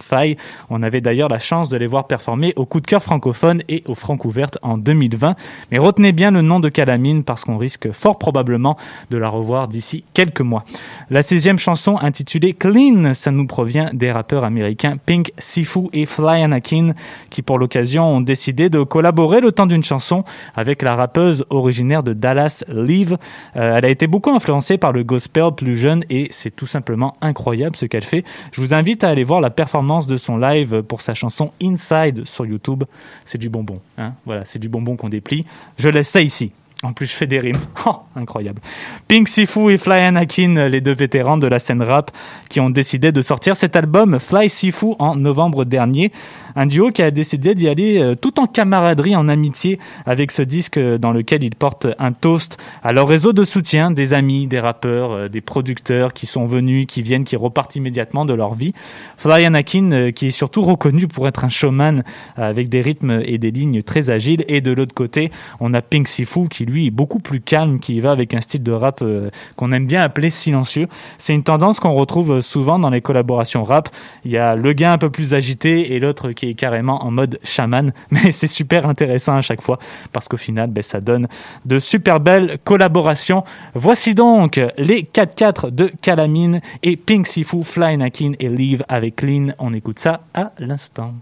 On 0.69 0.83
avait 0.83 1.01
d'ailleurs 1.01 1.29
la 1.29 1.39
chance 1.39 1.69
de 1.69 1.77
les 1.77 1.85
voir 1.85 2.07
performer 2.07 2.53
au 2.55 2.65
coup 2.65 2.79
de 2.79 2.87
cœur 2.87 3.01
francophone 3.01 3.61
et 3.69 3.83
au 3.87 3.95
Francouverte 3.95 4.57
en 4.61 4.77
2020. 4.77 5.35
Mais 5.71 5.79
retenez 5.79 6.11
bien 6.11 6.31
le 6.31 6.41
nom 6.41 6.59
de 6.59 6.69
Calamine 6.69 7.23
parce 7.23 7.43
qu'on 7.43 7.57
risque 7.57 7.91
fort 7.91 8.17
probablement 8.17 8.77
de 9.09 9.17
la 9.17 9.29
revoir 9.29 9.67
d'ici 9.67 10.03
quelques 10.13 10.41
mois. 10.41 10.63
La 11.09 11.23
sixième 11.23 11.57
chanson 11.57 11.97
intitulée 11.97 12.53
Clean, 12.53 13.13
ça 13.13 13.31
nous 13.31 13.47
provient 13.47 13.89
des 13.93 14.11
rappeurs 14.11 14.43
américains 14.43 14.97
Pink, 15.05 15.31
Sifu 15.37 15.87
et 15.93 16.05
Fly 16.05 16.43
Anakin 16.43 16.93
qui 17.29 17.41
pour 17.41 17.59
l'occasion 17.59 18.03
ont 18.03 18.21
décidé 18.21 18.69
de 18.69 18.83
collaborer 18.83 19.41
le 19.41 19.51
temps 19.51 19.65
d'une 19.65 19.83
chanson 19.83 20.23
avec 20.55 20.81
la 20.81 20.95
rappeuse 20.95 21.45
originaire 21.49 22.03
de 22.03 22.13
Dallas, 22.13 22.63
Liv. 22.67 23.17
Euh, 23.55 23.75
elle 23.77 23.85
a 23.85 23.89
été 23.89 24.07
beaucoup 24.07 24.31
influencée 24.31 24.77
par 24.77 24.91
le 24.91 25.03
gospel 25.03 25.51
plus 25.55 25.77
jeune 25.77 26.03
et 26.09 26.27
c'est 26.31 26.55
tout 26.55 26.65
simplement 26.65 27.13
incroyable 27.21 27.75
ce 27.75 27.85
qu'elle 27.85 28.03
fait. 28.03 28.23
Je 28.51 28.61
vous 28.61 28.73
invite 28.73 29.03
à 29.03 29.09
aller 29.09 29.23
voir 29.23 29.41
la 29.41 29.49
performance 29.49 29.92
de 30.01 30.17
son 30.17 30.37
live 30.37 30.81
pour 30.81 31.01
sa 31.01 31.13
chanson 31.13 31.51
Inside 31.61 32.25
sur 32.25 32.45
YouTube. 32.45 32.83
C'est 33.25 33.37
du 33.37 33.49
bonbon. 33.49 33.79
Hein 33.97 34.13
voilà, 34.25 34.45
c'est 34.45 34.59
du 34.59 34.69
bonbon 34.69 34.95
qu'on 34.95 35.09
déplie. 35.09 35.45
Je 35.77 35.89
laisse 35.89 36.09
ça 36.09 36.21
ici. 36.21 36.51
En 36.83 36.91
plus, 36.91 37.05
je 37.05 37.13
fais 37.13 37.27
des 37.27 37.39
rimes. 37.39 37.59
Oh, 37.85 37.97
incroyable. 38.15 38.61
Pink 39.09 39.27
Sifu 39.27 39.69
et 39.69 39.77
Fly 39.77 39.99
Anakin, 39.99 40.69
les 40.69 40.79
deux 40.79 40.93
vétérans 40.93 41.37
de 41.37 41.47
la 41.47 41.59
scène 41.59 41.81
rap, 41.81 42.11
qui 42.49 42.61
ont 42.61 42.69
décidé 42.69 43.11
de 43.11 43.21
sortir 43.21 43.57
cet 43.57 43.75
album 43.75 44.19
Fly 44.19 44.49
Sifu 44.49 44.93
en 44.99 45.15
novembre 45.15 45.65
dernier. 45.65 46.13
Un 46.55 46.65
duo 46.65 46.91
qui 46.91 47.01
a 47.01 47.11
décidé 47.11 47.55
d'y 47.55 47.67
aller 47.67 47.99
euh, 47.99 48.15
tout 48.15 48.39
en 48.39 48.47
camaraderie, 48.47 49.15
en 49.15 49.27
amitié, 49.27 49.79
avec 50.05 50.31
ce 50.31 50.41
disque 50.41 50.79
dans 50.79 51.11
lequel 51.11 51.43
ils 51.43 51.55
portent 51.55 51.87
un 51.99 52.11
toast 52.11 52.57
à 52.83 52.93
leur 52.93 53.07
réseau 53.07 53.33
de 53.33 53.43
soutien, 53.43 53.91
des 53.91 54.13
amis, 54.13 54.47
des 54.47 54.59
rappeurs, 54.59 55.11
euh, 55.11 55.29
des 55.29 55.41
producteurs 55.41 56.13
qui 56.13 56.25
sont 56.25 56.45
venus, 56.45 56.85
qui 56.87 57.01
viennent, 57.01 57.23
qui 57.23 57.35
repartent 57.35 57.75
immédiatement 57.75 58.25
de 58.25 58.33
leur 58.33 58.53
vie. 58.53 58.73
Fly 59.17 59.45
Anakin, 59.45 59.91
euh, 59.91 60.11
qui 60.11 60.27
est 60.27 60.31
surtout 60.31 60.61
reconnu 60.61 61.07
pour 61.07 61.27
être 61.27 61.45
un 61.45 61.49
showman 61.49 62.03
avec 62.35 62.69
des 62.69 62.81
rythmes 62.81 63.21
et 63.23 63.37
des 63.37 63.51
lignes 63.51 63.81
très 63.81 64.09
agiles. 64.09 64.43
Et 64.47 64.61
de 64.61 64.71
l'autre 64.71 64.93
côté, 64.93 65.31
on 65.59 65.73
a 65.73 65.81
Pink 65.81 66.07
Sifu, 66.07 66.47
qui 66.49 66.65
lui 66.65 66.87
est 66.87 66.91
beaucoup 66.91 67.19
plus 67.19 67.41
calme, 67.41 67.79
qui 67.79 67.99
va 67.99 68.11
avec 68.11 68.33
un 68.33 68.41
style 68.41 68.63
de 68.63 68.71
rap 68.71 68.99
euh, 69.01 69.29
qu'on 69.55 69.71
aime 69.71 69.87
bien 69.87 70.01
appeler 70.01 70.29
silencieux. 70.29 70.87
C'est 71.17 71.33
une 71.33 71.43
tendance 71.43 71.79
qu'on 71.79 71.93
retrouve 71.93 72.41
souvent 72.41 72.79
dans 72.79 72.89
les 72.89 73.01
collaborations 73.01 73.63
rap. 73.63 73.89
Il 74.25 74.31
y 74.31 74.37
a 74.37 74.55
le 74.55 74.73
gars 74.73 74.93
un 74.93 74.97
peu 74.97 75.09
plus 75.09 75.33
agité 75.33 75.93
et 75.93 75.99
l'autre 75.99 76.31
qui 76.31 76.42
est 76.49 76.53
carrément 76.53 77.03
en 77.03 77.11
mode 77.11 77.39
chaman. 77.43 77.93
Mais 78.11 78.31
c'est 78.31 78.47
super 78.47 78.87
intéressant 78.87 79.35
à 79.35 79.41
chaque 79.41 79.61
fois 79.61 79.79
parce 80.11 80.27
qu'au 80.27 80.37
final, 80.37 80.69
ben, 80.69 80.83
ça 80.83 81.01
donne 81.01 81.27
de 81.65 81.79
super 81.79 82.19
belles 82.19 82.57
collaborations. 82.63 83.43
Voici 83.73 84.13
donc 84.13 84.59
les 84.77 85.03
4-4 85.03 85.71
de 85.71 85.91
Calamine 86.01 86.61
et 86.81 86.97
Pink 86.97 87.27
Sifu, 87.27 87.63
Fly 87.63 87.97
Nakin 87.97 88.33
et 88.39 88.49
Leave 88.49 88.83
avec 88.87 89.17
Clean. 89.17 89.49
On 89.59 89.73
écoute 89.73 89.99
ça 89.99 90.21
à 90.33 90.51
l'instant. 90.59 91.13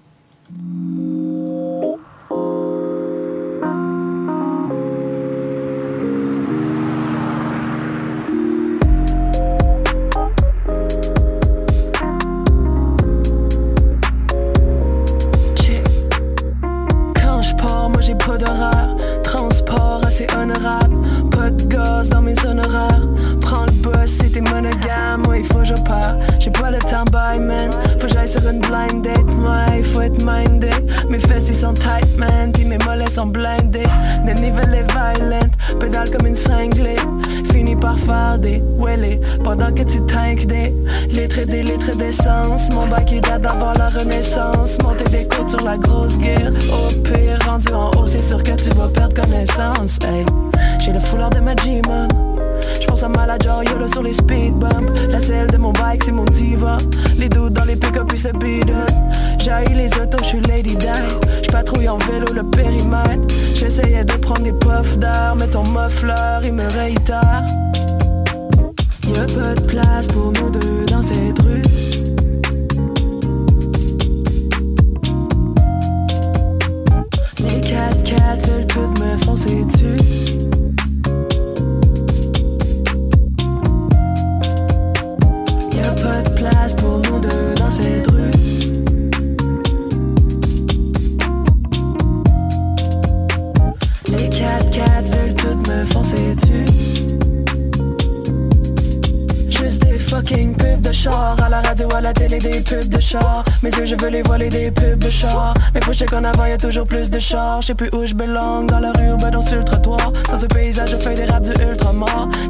Sont 31.71 31.87
tight 31.87 32.17
man, 32.17 32.51
pis 32.51 32.65
mes 32.65 32.77
mollets 32.85 33.11
sont 33.11 33.27
blindés. 33.27 33.83
Est 34.27 34.41
violent, 34.41 35.39
pédale 35.79 36.09
comme 36.09 36.27
une 36.27 36.35
cinglée. 36.35 36.95
Fini 37.51 37.75
par 37.75 37.97
faire 37.99 38.37
des 38.39 38.61
wellés 38.77 39.19
pendant 39.43 39.71
que 39.71 39.83
tu 39.83 40.01
tanks 40.01 40.45
des 40.45 40.73
litres 41.09 41.39
et 41.39 41.45
des 41.45 41.63
d'essence. 41.95 42.71
Mon 42.71 42.87
bac 42.87 43.11
il 43.11 43.21
date 43.21 43.41
d'avant 43.41 43.73
la 43.77 43.89
renaissance. 43.89 44.77
Monter 44.83 45.03
des 45.05 45.27
côtes 45.27 45.49
sur 45.49 45.61
la 45.61 45.77
grosse 45.77 46.17
guerre. 46.17 46.51
Au 46.71 46.91
pire, 47.01 47.39
rendu 47.45 47.73
en 47.73 47.91
haut, 47.91 48.07
c'est 48.07 48.21
sûr 48.21 48.41
que 48.43 48.51
tu 48.51 48.69
vas 48.71 48.87
perdre 48.87 49.21
connaissance. 49.21 49.97
Hey, 50.03 50.25
j'ai 50.83 50.93
le 50.93 50.99
foulard 50.99 51.29
de 51.29 51.39
ma 51.39 51.55
G-Man. 51.55 52.07
J'pense 52.81 53.03
à 53.03 53.09
malade 53.09 53.43
YOLO 53.69 53.87
sur 53.87 54.01
les 54.01 54.13
speed 54.13 54.53
bumps 54.55 55.01
La 55.09 55.19
selle 55.19 55.47
de 55.47 55.57
mon 55.57 55.71
bike 55.71 56.03
c'est 56.03 56.11
mon 56.11 56.25
diva 56.25 56.77
Les 57.19 57.29
doutes 57.29 57.53
dans 57.53 57.65
les 57.65 57.75
pick-up 57.75 58.07
puis 58.07 58.17
c'est 58.17 58.37
beat 58.37 58.69
up 58.69 58.89
J'haïs 59.43 59.73
les 59.73 59.87
autos, 59.99 60.23
j'suis 60.23 60.41
Lady 60.41 60.75
Di 60.75 60.87
J'patrouille 61.41 61.89
en 61.89 61.97
vélo 61.97 62.25
le 62.33 62.43
périmètre. 62.43 63.35
J'essayais 63.55 64.05
de 64.05 64.13
prendre 64.13 64.41
des 64.41 64.53
puffs 64.53 64.97
d'air 64.97 65.35
Mais 65.37 65.47
ton 65.47 65.63
muffler 65.63 66.39
il 66.43 66.53
me 66.53 66.67
réitère. 66.71 67.43
Y'a 69.07 69.25
pas 69.25 69.53
de 69.53 69.61
place 69.67 70.07
pour 70.07 70.31
nous 70.33 70.49
deux 70.49 70.85
dans 70.85 71.01
cette 71.01 71.41
rue. 71.41 71.61
Les 77.39 77.59
4x4 77.59 78.47
veulent 78.47 78.67
toutes 78.67 78.99
me 78.99 79.17
foncer 79.25 79.65
dessus 79.65 79.80
Les 104.11 104.23
voiler 104.23 104.49
des 104.49 104.71
pubs 104.71 104.99
de 104.99 105.09
char 105.09 105.53
Mais 105.73 105.79
faut 105.81 105.93
je 105.93 106.03
qu'en 106.03 106.25
avant, 106.25 106.45
y'a 106.45 106.57
toujours 106.57 106.83
plus 106.83 107.09
de 107.09 107.17
chars. 107.17 107.61
Je 107.61 107.67
sais 107.67 107.75
plus 107.75 107.89
où 107.93 108.05
je 108.05 108.13
dans 108.13 108.79
la 108.79 108.91
rue 108.91 109.13
ou 109.13 109.17
dans 109.17 109.41
sur 109.41 109.57
le 109.57 109.63
trottoir. 109.63 110.11
Dans 110.29 110.37
ce 110.37 110.47
paysage, 110.47 110.91
je 110.91 110.97
fais 110.97 111.13
des 111.13 111.25
mort 111.25 111.39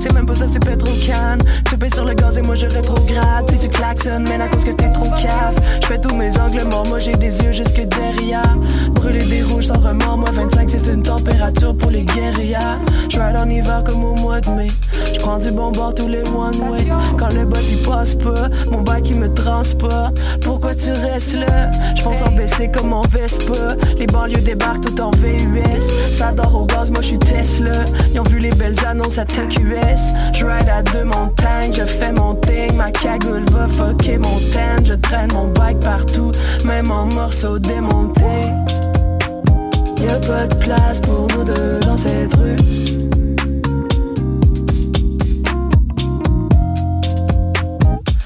C'est 0.01 0.13
même 0.13 0.25
pas 0.25 0.33
ça, 0.33 0.47
c'est 0.47 0.57
Petro-Can 0.57 1.37
Tu 1.69 1.77
payes 1.77 1.93
sur 1.93 2.05
le 2.05 2.15
gaz 2.15 2.35
et 2.35 2.41
moi 2.41 2.55
je 2.55 2.65
rétrograde. 2.65 3.45
Puis 3.45 3.59
tu 3.59 3.69
klaxonnes, 3.69 4.23
mais 4.23 4.41
à 4.41 4.47
cause 4.47 4.63
que 4.63 4.71
t'es 4.71 4.91
trop 4.91 5.09
cave. 5.11 5.53
Je 5.79 5.85
fais 5.85 5.99
tous 5.99 6.15
mes 6.15 6.39
angles 6.39 6.63
morts, 6.63 6.87
moi 6.87 6.97
j'ai 6.97 7.11
des 7.11 7.39
yeux 7.43 7.51
jusque 7.51 7.81
derrière. 7.81 8.57
Brûler 8.95 9.23
des 9.25 9.43
rouges 9.43 9.67
sans 9.67 9.79
remords, 9.79 10.17
moi 10.17 10.31
25 10.33 10.69
c'est 10.71 10.87
une 10.87 11.03
température 11.03 11.77
pour 11.77 11.91
les 11.91 12.03
guérillas. 12.03 12.79
Je 13.09 13.19
en 13.19 13.49
hiver 13.49 13.83
comme 13.83 14.03
au 14.03 14.15
mois 14.15 14.41
de 14.41 14.49
mai. 14.49 14.67
Je 15.13 15.19
prends 15.19 15.37
du 15.37 15.51
bon 15.51 15.71
bord 15.71 15.93
tous 15.93 16.07
les 16.07 16.21
one 16.21 16.59
way 16.71 16.87
Quand 17.17 17.31
le 17.33 17.45
boss 17.45 17.69
il 17.69 17.77
passe 17.83 18.15
pas, 18.15 18.49
mon 18.71 18.81
bac 18.81 19.09
il 19.09 19.19
me 19.19 19.31
transporte 19.31 20.19
Pourquoi 20.41 20.73
tu 20.73 20.91
restes 20.91 21.35
là? 21.35 21.69
Je 21.95 22.03
pense 22.03 22.21
en 22.23 22.31
baisser 22.31 22.69
comme 22.71 22.93
en 22.93 23.03
Vespa. 23.03 23.75
Les 23.97 24.07
banlieues 24.07 24.41
débarquent 24.41 24.85
tout 24.85 25.01
en 25.01 25.11
VUS. 25.11 25.61
Ça 26.11 26.31
dort 26.31 26.55
au 26.55 26.65
gaz, 26.65 26.89
moi 26.89 27.01
je 27.01 27.07
suis 27.07 27.19
Tesla. 27.19 27.83
Ils 28.13 28.19
ont 28.19 28.23
vu 28.23 28.39
les 28.39 28.49
belles 28.51 28.83
annonces 28.85 29.19
à 29.19 29.25
TQS. 29.25 29.90
Je 30.34 30.45
ride 30.45 30.69
à 30.69 30.82
deux 30.82 31.04
montagnes, 31.04 31.73
je 31.73 31.86
fais 31.86 32.12
mon 32.13 32.36
thing. 32.36 32.75
Ma 32.75 32.91
cagoule 32.91 33.45
va 33.51 33.67
fucker 33.67 34.17
mon 34.17 34.39
tan. 34.51 34.84
Je 34.84 34.93
traîne 34.93 35.32
mon 35.34 35.47
bike 35.49 35.80
partout, 35.80 36.32
même 36.65 36.91
en 36.91 37.06
morceaux 37.06 37.60
démontés. 37.60 38.21
Y'a 40.01 40.15
pas 40.15 40.47
de 40.47 40.56
place 40.56 40.99
pour 40.99 41.27
nous 41.36 41.43
deux 41.43 41.80
dans 41.86 41.97
cette 41.97 42.36
rue. 42.36 42.56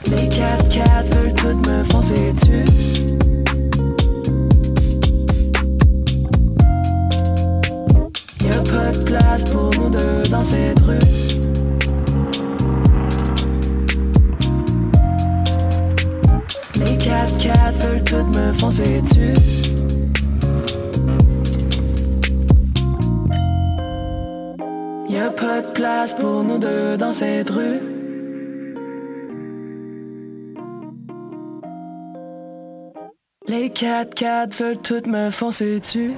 Les 0.07 0.29
4x4 0.29 1.05
veulent 1.11 1.33
toutes 1.33 1.67
me 1.67 1.83
foncer 1.83 2.33
dessus. 2.33 2.65
Y'a 8.41 8.57
pas 8.59 8.91
de 8.97 9.03
place 9.03 9.43
pour 9.43 9.71
nous 9.77 9.89
deux 9.89 10.23
dans 10.29 10.43
cette 10.43 10.79
rue. 10.79 11.44
Les 17.15 17.21
4x4 17.21 17.73
veulent 17.79 18.03
toutes 18.03 18.35
me 18.35 18.53
foncer 18.53 19.01
dessus. 19.01 19.33
Y'a 25.09 25.29
pas 25.31 25.61
de 25.61 25.71
place 25.73 26.13
pour 26.13 26.43
nous 26.43 26.57
deux 26.57 26.97
dans 26.97 27.13
cette 27.13 27.49
rue. 27.49 27.79
Les 33.47 33.69
4x4 33.69 34.53
veulent 34.57 34.81
toutes 34.81 35.07
me 35.07 35.29
foncer 35.31 35.79
dessus. 35.79 36.15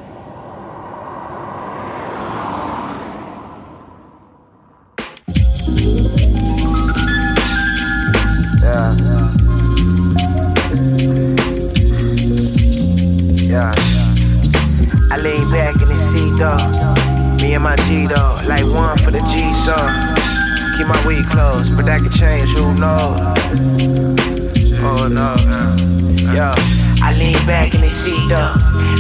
I 27.08 27.14
lean 27.14 27.40
back 27.48 27.74
in 27.74 27.80
the 27.80 27.90
seat, 27.90 28.20
though. 28.28 28.52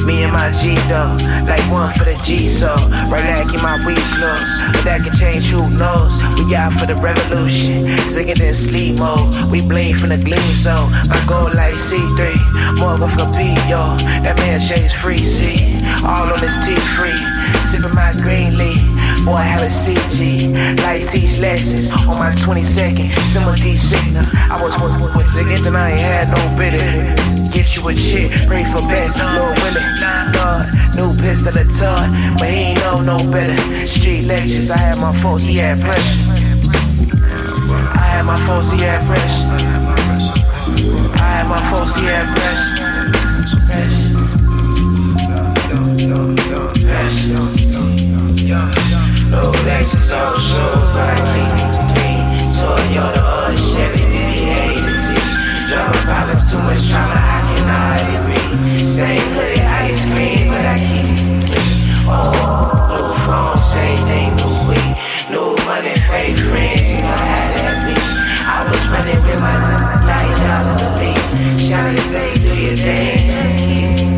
Me 0.06 0.24
and 0.24 0.32
my 0.32 0.50
G, 0.56 0.76
though. 0.88 1.12
Like 1.44 1.60
one 1.70 1.92
for 1.92 2.06
the 2.06 2.16
G, 2.24 2.48
so. 2.48 2.72
Right 3.12 3.26
now, 3.28 3.44
keep 3.44 3.62
my 3.62 3.76
weed 3.86 4.00
closed, 4.16 4.48
but 4.72 4.84
that 4.88 5.04
can 5.04 5.12
change, 5.12 5.52
who 5.52 5.68
knows? 5.76 6.16
We 6.40 6.56
out 6.56 6.72
for 6.80 6.86
the 6.86 6.96
revolution. 6.96 7.84
Sicker 8.08 8.42
in 8.42 8.56
sleep 8.56 8.98
mode. 8.98 9.52
We 9.52 9.60
bleed 9.60 10.00
from 10.00 10.16
the 10.16 10.18
gleam 10.18 10.40
zone. 10.56 10.88
My 11.12 11.20
goal 11.28 11.52
like 11.52 11.76
C3. 11.76 12.80
Morgan 12.80 13.12
for 13.12 13.28
B, 13.36 13.52
yo. 13.68 14.00
That 14.24 14.40
man 14.40 14.62
shades 14.62 14.94
free, 14.94 15.20
see. 15.20 15.76
All 16.08 16.32
on 16.32 16.40
his 16.40 16.56
teeth 16.64 16.80
free. 16.96 17.20
Sipping 17.68 17.92
my 17.92 18.16
green 18.24 18.56
leaf. 18.56 18.80
Boy, 19.28 19.44
have 19.44 19.60
a 19.60 19.68
CG. 19.68 20.48
Like 20.80 21.04
teach 21.12 21.36
lessons 21.40 21.92
on 22.08 22.16
my 22.16 22.32
22nd. 22.32 23.12
Some 23.36 23.52
of 23.52 23.60
these 23.60 23.84
signals. 23.84 24.32
I 24.34 24.56
was 24.64 24.80
with, 24.80 24.96
with 25.12 25.28
to 25.36 25.44
get, 25.44 25.60
then 25.60 25.76
I 25.76 25.92
ain't 25.92 26.00
had 26.00 26.32
no 26.32 26.40
bitter. 26.56 27.47
Get 27.58 27.76
you 27.76 27.88
a 27.88 27.94
chick, 27.96 28.30
pray 28.46 28.64
for 28.66 28.82
best, 28.86 29.18
Lord 29.18 29.58
willing. 29.58 29.90
Lord, 30.38 30.68
new 30.96 31.12
pistol 31.20 31.58
a 31.58 31.66
ton, 31.66 32.36
but 32.38 32.48
he 32.50 32.70
ain't 32.70 32.80
know 32.82 33.02
no 33.02 33.18
better. 33.32 33.58
Street 33.88 34.26
lectures, 34.26 34.70
I 34.70 34.78
had 34.78 35.00
my 35.00 35.12
folks, 35.18 35.46
he 35.46 35.58
had 35.58 35.82
pressure. 35.82 36.34
I 37.98 38.06
had 38.14 38.26
my 38.26 38.38
folks, 38.46 38.70
he 38.70 38.78
had 38.78 39.04
pressure. 39.08 39.48
I 41.18 41.28
had 41.34 41.48
my 41.50 41.60
folks, 41.72 41.96
he 41.96 42.06
had 42.06 42.28
pressure. 42.38 42.78
No 49.32 49.42
Lexus 49.66 50.12
on 50.14 50.40
shows, 50.46 50.90
but 50.94 51.10
I 51.10 51.18
keep 51.34 51.58
it 51.66 51.74
clean. 51.90 52.22
Toyota 52.54 53.24
or 53.34 53.54
Chevy, 53.58 54.04
then 54.14 54.30
he. 54.32 54.48
Drama 55.68 55.98
problems, 56.06 56.52
too 56.52 56.60
much 56.60 56.88
drama, 56.88 57.16
I 57.16 57.47
Same 58.98 59.22
ice 59.62 60.04
cream, 60.06 60.48
but 60.48 60.66
I 60.66 60.78
keep. 60.80 61.08
Oh, 62.10 63.14
phone, 63.26 63.58
same 63.74 63.98
thing, 64.08 64.36
new. 64.38 64.96
New 65.30 65.56
money, 65.66 65.94
fake 66.10 66.38
friends, 66.38 66.90
you 66.90 66.98
know 66.98 67.22
how 67.30 67.54
that 67.56 67.78
be. 67.86 67.94
I 68.46 68.64
was 68.70 68.84
running 68.90 69.22
with 69.22 69.40
my 69.40 69.56
nine 70.10 70.36
dollars 70.42 70.82
a 70.82 70.90
week. 71.00 71.22
Shawty 71.68 72.00
say, 72.12 72.34
do 72.36 72.54
your 72.56 72.78
thing. 72.78 74.17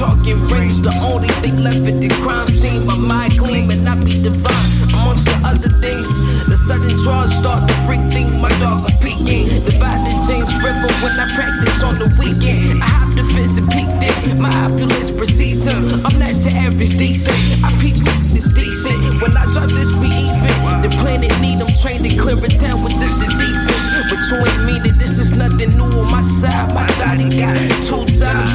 Talking 0.00 0.40
rings, 0.48 0.80
the 0.80 0.88
only 1.04 1.28
thing 1.44 1.60
left 1.60 1.84
at 1.84 2.00
the 2.00 2.08
crime 2.24 2.48
scene. 2.48 2.86
My 2.86 2.96
mind 2.96 3.36
clean 3.36 3.70
and 3.70 3.86
I 3.86 4.00
be 4.00 4.16
divine. 4.16 4.72
Amongst 4.96 5.28
the 5.28 5.36
other 5.44 5.68
things, 5.76 6.08
the 6.48 6.56
sudden 6.56 6.96
draws 7.04 7.36
start 7.36 7.68
the 7.68 7.76
freak 7.84 8.00
thing. 8.08 8.40
My 8.40 8.48
dog 8.56 8.88
I'm 8.88 8.96
peeking. 9.04 9.60
Divide 9.60 10.00
the 10.08 10.16
James 10.24 10.56
River 10.64 10.88
when 11.04 11.20
I 11.20 11.28
practice 11.36 11.84
on 11.84 12.00
the 12.00 12.08
weekend. 12.16 12.80
I 12.80 12.88
hop 12.88 13.12
the 13.12 13.28
fence 13.28 13.60
and 13.60 13.68
peek 13.68 13.92
there. 14.00 14.40
My 14.40 14.48
opulence 14.64 15.12
precedes 15.12 15.68
him. 15.68 15.84
I'm 16.08 16.16
not 16.16 16.32
to 16.32 16.48
average 16.48 16.96
decent. 16.96 17.36
I 17.60 17.68
peek 17.76 18.00
this 18.32 18.48
decent. 18.48 19.20
When 19.20 19.36
I 19.36 19.44
drop 19.52 19.68
this, 19.68 19.92
we 20.00 20.08
even. 20.08 20.80
The 20.80 20.88
planet 20.96 21.28
need 21.44 21.60
them 21.60 21.68
trained 21.76 22.08
to 22.08 22.16
clear 22.16 22.40
a 22.40 22.48
town 22.48 22.80
with 22.80 22.96
just 22.96 23.20
the 23.20 23.28
defense. 23.28 23.84
But 24.08 24.20
you 24.32 24.40
ain't 24.48 24.64
mean 24.64 24.80
that 24.80 24.96
this 24.96 25.20
is 25.20 25.36
nothing 25.36 25.76
new 25.76 25.92
on 25.92 26.08
my 26.08 26.24
side. 26.24 26.72
My 26.72 26.88
daddy 26.96 27.28
got 27.36 27.60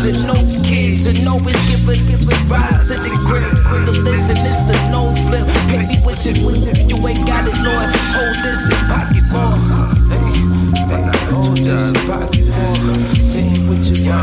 and 0.05 0.27
no 0.27 0.35
kids 0.61 1.07
and 1.07 1.27
always 1.27 1.57
give 1.65 1.89
a, 1.89 1.97
rise 2.45 2.87
to 2.87 2.93
the 2.93 3.09
grip. 3.25 3.49
The 3.85 3.91
listen, 4.05 4.35
this 4.35 4.69
a 4.69 4.77
no 4.91 5.13
flip. 5.25 5.47
Pay 5.65 5.87
me 5.87 5.97
with 6.05 6.21
your, 6.25 6.35
you 6.85 6.97
ain't 7.07 7.25
got 7.25 7.47
it, 7.47 7.57
Lord. 7.65 7.89
Hold 8.13 8.37
this 8.45 8.69
in 8.69 8.77
pocket 8.85 9.25
more. 9.33 9.57
Hey, 10.13 10.21
hey, 10.85 11.09
hold 11.33 11.57
this 11.57 11.89
in 11.89 11.97
pocket 12.05 12.45
more. 12.53 12.93
Pay 13.33 13.49
me 13.49 13.59
with 13.67 13.85
your, 13.97 14.13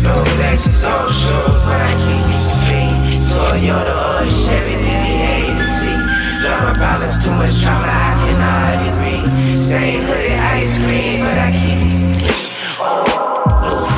No 0.00 0.24
Lexus 0.40 0.80
on 0.88 1.12
shows, 1.12 1.60
but 1.68 1.80
I 1.84 1.92
keep 2.00 2.24
it 2.32 2.48
clean. 2.64 3.20
Toyota 3.28 3.92
or 3.92 4.24
Chevy, 4.24 4.76
then 4.80 5.04
he 5.04 5.16
hated 5.20 5.68
to. 5.80 5.90
Drama 6.40 6.72
problems, 6.72 7.22
too 7.22 7.34
much 7.36 7.60
drama, 7.60 7.86
I 7.86 8.16
cannot 8.24 8.88
agree. 8.88 9.56
Same 9.56 10.00
hoodie, 10.00 10.32
ice 10.32 10.78
cream, 10.78 11.20
but 11.20 11.36
I 11.36 11.52
keep 11.52 12.09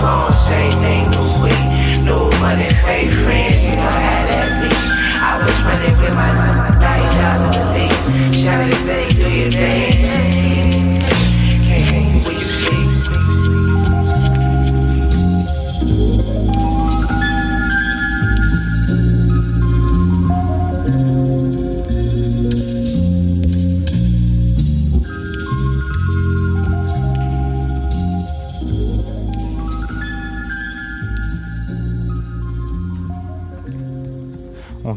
phone, 0.03 0.33
same 0.33 0.73
thing, 0.83 1.05
new 1.15 1.29
weed. 1.43 1.67
New 2.03 2.25
money, 2.43 2.69
fake 2.83 3.11
friends, 3.23 3.63
you 3.65 3.71
know 3.71 3.95
how 4.07 4.23
that 4.31 4.49
be. 4.61 4.71
I 5.15 5.39
was 5.39 5.57
running 5.63 5.97
with 6.03 6.15
my 6.19 6.31
nine 6.83 7.11
dollars 7.21 7.57
a 7.57 7.65
week. 7.73 7.95
Shawty 8.43 8.75
say, 8.87 9.09
do 9.11 9.31
your 9.31 9.51
thing. 9.53 10.32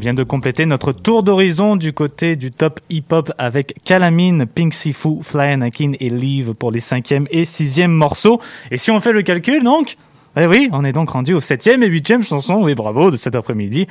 Vient 0.06 0.14
de 0.14 0.22
compléter 0.22 0.66
notre 0.66 0.92
tour 0.92 1.24
d'horizon 1.24 1.74
du 1.74 1.92
côté 1.92 2.36
du 2.36 2.52
top 2.52 2.78
hip-hop 2.90 3.32
avec 3.38 3.82
Calamine, 3.82 4.46
Pink 4.46 4.72
Sifu, 4.72 5.20
Fly 5.20 5.54
Anakin 5.54 5.94
et 5.98 6.10
Leave 6.10 6.54
pour 6.54 6.70
les 6.70 6.78
cinquième 6.78 7.26
et 7.32 7.44
sixième 7.44 7.90
morceaux. 7.90 8.40
Et 8.70 8.76
si 8.76 8.92
on 8.92 9.00
fait 9.00 9.10
le 9.10 9.22
calcul, 9.22 9.64
donc, 9.64 9.96
Eh 10.38 10.46
oui, 10.46 10.68
on 10.70 10.84
est 10.84 10.92
donc 10.92 11.08
rendu 11.08 11.32
au 11.32 11.40
septième 11.40 11.82
et 11.82 11.86
huitième 11.86 12.22
chanson, 12.22 12.62
oui 12.62 12.74
bravo, 12.74 13.10
de 13.10 13.16
cet 13.16 13.34
après-midi. 13.34 13.86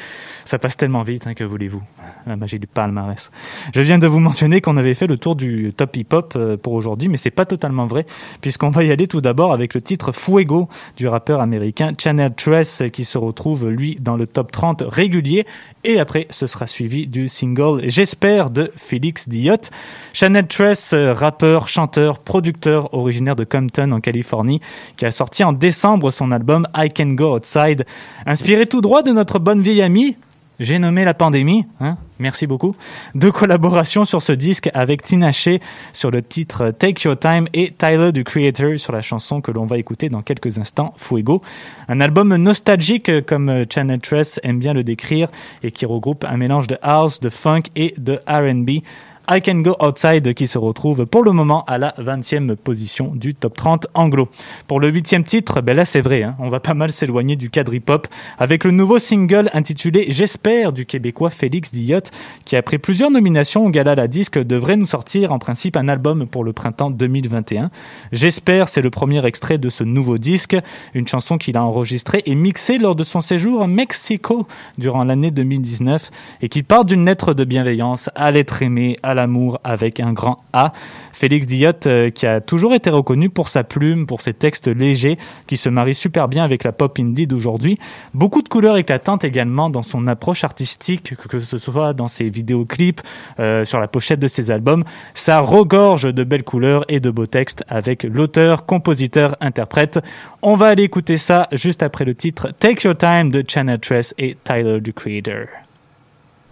Ça 0.45 0.59
passe 0.59 0.77
tellement 0.77 1.01
vite, 1.01 1.25
hein, 1.25 1.33
que 1.33 1.43
voulez-vous 1.43 1.81
La 2.27 2.35
magie 2.35 2.59
du 2.59 2.67
palmarès. 2.67 3.31
Je 3.73 3.81
viens 3.81 3.97
de 3.97 4.05
vous 4.05 4.19
mentionner 4.19 4.61
qu'on 4.61 4.77
avait 4.77 4.93
fait 4.93 5.07
le 5.07 5.17
tour 5.17 5.35
du 5.35 5.73
top 5.75 5.95
hip-hop 5.95 6.33
euh, 6.35 6.55
pour 6.55 6.73
aujourd'hui, 6.73 7.07
mais 7.07 7.17
c'est 7.17 7.31
pas 7.31 7.45
totalement 7.45 7.85
vrai, 7.85 8.05
puisqu'on 8.41 8.69
va 8.69 8.83
y 8.83 8.91
aller 8.91 9.07
tout 9.07 9.21
d'abord 9.21 9.53
avec 9.53 9.73
le 9.73 9.81
titre 9.81 10.11
Fuego 10.11 10.69
du 10.97 11.07
rappeur 11.07 11.41
américain 11.41 11.93
Channel 11.97 12.31
Tress, 12.35 12.83
qui 12.93 13.05
se 13.05 13.17
retrouve, 13.17 13.67
lui, 13.67 13.97
dans 13.99 14.15
le 14.15 14.27
top 14.27 14.51
30 14.51 14.83
régulier, 14.87 15.47
et 15.83 15.99
après, 15.99 16.27
ce 16.31 16.47
sera 16.47 16.65
suivi 16.65 17.05
du 17.05 17.27
single 17.27 17.81
J'espère 17.87 18.49
de 18.49 18.71
Félix 18.75 19.29
Diot. 19.29 19.69
Channel 20.13 20.47
Tress, 20.47 20.93
euh, 20.93 21.13
rappeur, 21.13 21.67
chanteur, 21.67 22.17
producteur 22.19 22.93
originaire 22.95 23.35
de 23.35 23.43
Compton 23.43 23.91
en 23.91 23.99
Californie, 23.99 24.61
qui 24.97 25.05
a 25.05 25.11
sorti 25.11 25.43
en 25.43 25.53
décembre 25.53 26.09
son 26.09 26.31
album 26.35 26.67
I 26.75 26.89
Can 26.89 27.13
Go 27.13 27.37
Outside, 27.37 27.85
inspiré 28.25 28.67
tout 28.67 28.81
droit 28.81 29.01
de 29.01 29.11
notre 29.11 29.39
bonne 29.39 29.61
vieille 29.61 29.81
amie, 29.81 30.15
j'ai 30.59 30.79
nommé 30.79 31.03
la 31.03 31.13
pandémie, 31.13 31.65
hein 31.81 31.97
merci 32.17 32.47
beaucoup. 32.47 32.75
Deux 33.13 33.31
collaborations 33.31 34.05
sur 34.05 34.21
ce 34.21 34.31
disque 34.31 34.69
avec 34.73 35.03
Tina 35.03 35.33
Shea 35.33 35.59
sur 35.91 36.11
le 36.11 36.21
titre 36.21 36.71
Take 36.71 37.05
Your 37.05 37.19
Time 37.19 37.47
et 37.53 37.73
Tyler 37.77 38.13
the 38.13 38.23
Creator 38.23 38.79
sur 38.79 38.93
la 38.93 39.01
chanson 39.01 39.41
que 39.41 39.51
l'on 39.51 39.65
va 39.65 39.77
écouter 39.77 40.07
dans 40.07 40.21
quelques 40.21 40.57
instants, 40.57 40.93
Fuego. 40.95 41.41
Un 41.89 41.99
album 41.99 42.33
nostalgique 42.37 43.25
comme 43.25 43.65
Channel 43.69 43.99
Tress 43.99 44.39
aime 44.43 44.59
bien 44.59 44.73
le 44.73 44.85
décrire 44.85 45.27
et 45.61 45.71
qui 45.71 45.85
regroupe 45.85 46.23
un 46.23 46.37
mélange 46.37 46.67
de 46.67 46.77
house, 46.81 47.19
de 47.19 47.29
funk 47.29 47.63
et 47.75 47.93
de 47.97 48.21
R&B. 48.25 48.81
I 49.27 49.41
Can 49.41 49.55
Go 49.55 49.75
Outside 49.81 50.33
qui 50.35 50.45
se 50.45 50.59
retrouve 50.59 51.07
pour 51.07 51.23
le 51.23 51.31
moment 51.31 51.63
à 51.65 51.79
la 51.79 51.93
20e 51.99 52.55
position 52.55 53.11
du 53.15 53.33
top 53.33 53.55
30 53.57 53.87
anglo. 53.95 54.29
Pour 54.67 54.79
le 54.79 54.89
huitième 54.89 55.23
titre, 55.23 55.61
ben 55.61 55.75
là 55.75 55.83
c'est 55.83 56.01
vrai, 56.01 56.21
hein, 56.21 56.35
on 56.37 56.47
va 56.47 56.59
pas 56.59 56.75
mal 56.75 56.91
s'éloigner 56.91 57.35
du 57.35 57.49
cadre 57.49 57.73
hip-hop 57.73 58.07
avec 58.37 58.63
le 58.63 58.71
nouveau 58.71 58.99
single 58.99 59.49
intitulé 59.53 60.05
J'espère 60.09 60.73
du 60.73 60.85
québécois 60.85 61.31
Félix 61.31 61.71
Diot 61.71 62.01
qui 62.45 62.55
après 62.55 62.77
plusieurs 62.77 63.09
nominations 63.09 63.65
au 63.65 63.69
Gala 63.69 63.95
la 63.95 64.07
disque 64.07 64.37
devrait 64.37 64.77
nous 64.77 64.85
sortir 64.85 65.31
en 65.31 65.39
principe 65.39 65.75
un 65.75 65.87
album 65.87 66.27
pour 66.27 66.43
le 66.43 66.53
printemps 66.53 66.91
2021. 66.91 67.71
J'espère 68.11 68.67
c'est 68.67 68.83
le 68.83 68.91
premier 68.91 69.25
extrait 69.25 69.57
de 69.57 69.69
ce 69.69 69.83
nouveau 69.83 70.19
disque, 70.19 70.55
une 70.93 71.07
chanson 71.07 71.39
qu'il 71.39 71.57
a 71.57 71.63
enregistrée 71.63 72.21
et 72.27 72.35
mixée 72.35 72.77
lors 72.77 72.95
de 72.95 73.03
son 73.03 73.21
séjour 73.21 73.63
à 73.63 73.67
Mexico 73.67 74.45
durant 74.77 75.03
l'année 75.03 75.31
2019 75.31 76.11
et 76.43 76.49
qui 76.49 76.61
part 76.61 76.85
d'une 76.85 77.05
lettre 77.05 77.33
de 77.33 77.43
bienveillance 77.43 78.11
à 78.13 78.31
l'être 78.31 78.61
aimé, 78.61 78.97
à 79.01 79.14
l'amour 79.15 79.59
avec 79.63 79.99
un 79.99 80.13
grand 80.13 80.43
A. 80.53 80.73
Félix 81.13 81.47
Diot, 81.47 81.71
euh, 81.87 82.09
qui 82.09 82.27
a 82.27 82.41
toujours 82.41 82.73
été 82.73 82.89
reconnu 82.89 83.29
pour 83.29 83.49
sa 83.49 83.63
plume, 83.63 84.05
pour 84.05 84.21
ses 84.21 84.33
textes 84.33 84.67
légers, 84.67 85.17
qui 85.47 85.57
se 85.57 85.69
marient 85.69 85.95
super 85.95 86.27
bien 86.27 86.43
avec 86.43 86.63
la 86.63 86.71
pop 86.71 86.99
indie 86.99 87.25
d'aujourd'hui. 87.25 87.79
Beaucoup 88.13 88.41
de 88.41 88.49
couleurs 88.49 88.77
éclatantes 88.77 89.23
également 89.23 89.69
dans 89.69 89.81
son 89.81 90.07
approche 90.07 90.43
artistique, 90.43 91.15
que 91.15 91.39
ce 91.39 91.57
soit 91.57 91.93
dans 91.93 92.07
ses 92.07 92.27
vidéoclips, 92.27 93.01
euh, 93.39 93.65
sur 93.65 93.79
la 93.79 93.87
pochette 93.87 94.19
de 94.19 94.27
ses 94.27 94.51
albums. 94.51 94.83
Ça 95.13 95.39
regorge 95.39 96.13
de 96.13 96.23
belles 96.23 96.43
couleurs 96.43 96.85
et 96.89 96.99
de 96.99 97.09
beaux 97.09 97.25
textes 97.25 97.63
avec 97.69 98.03
l'auteur, 98.03 98.65
compositeur, 98.65 99.35
interprète. 99.39 99.99
On 100.41 100.55
va 100.55 100.67
aller 100.67 100.83
écouter 100.83 101.17
ça 101.17 101.47
juste 101.53 101.81
après 101.81 102.05
le 102.05 102.13
titre 102.13 102.49
Take 102.59 102.87
Your 102.87 102.97
Time 102.97 103.31
de 103.31 103.43
Channel 103.47 103.79
Tress 103.79 104.13
et 104.17 104.37
Tyler, 104.43 104.81
the 104.81 104.91
Creator. 104.91 105.47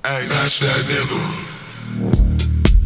Hey, 0.06 0.28
that's. 0.28 0.62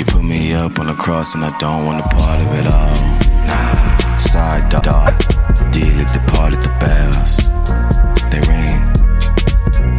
You 0.00 0.06
put 0.06 0.24
me 0.24 0.54
up 0.54 0.78
on 0.78 0.86
the 0.86 0.94
cross 0.94 1.34
and 1.34 1.44
I 1.44 1.52
don't 1.58 1.84
want 1.84 2.00
a 2.00 2.08
part 2.08 2.40
of 2.40 2.48
it 2.56 2.64
all. 2.64 2.96
Nah, 3.44 4.16
side 4.16 4.64
dog. 4.72 5.12
Deal 5.76 5.92
at 6.00 6.08
the 6.16 6.24
part 6.32 6.56
at 6.56 6.64
the 6.64 6.72
bells. 6.80 7.52
They 8.32 8.40
ring. 8.48 8.80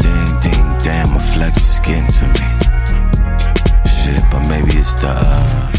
Ding, 0.01 0.33
ding, 0.41 0.65
damn, 0.81 1.13
my 1.13 1.21
flex 1.21 1.53
is 1.61 1.77
getting 1.85 2.09
to 2.17 2.25
me. 2.33 2.49
Shit, 3.85 4.25
but 4.33 4.41
maybe 4.49 4.73
it's 4.73 4.97
the 4.97 5.13
uh, 5.13 5.69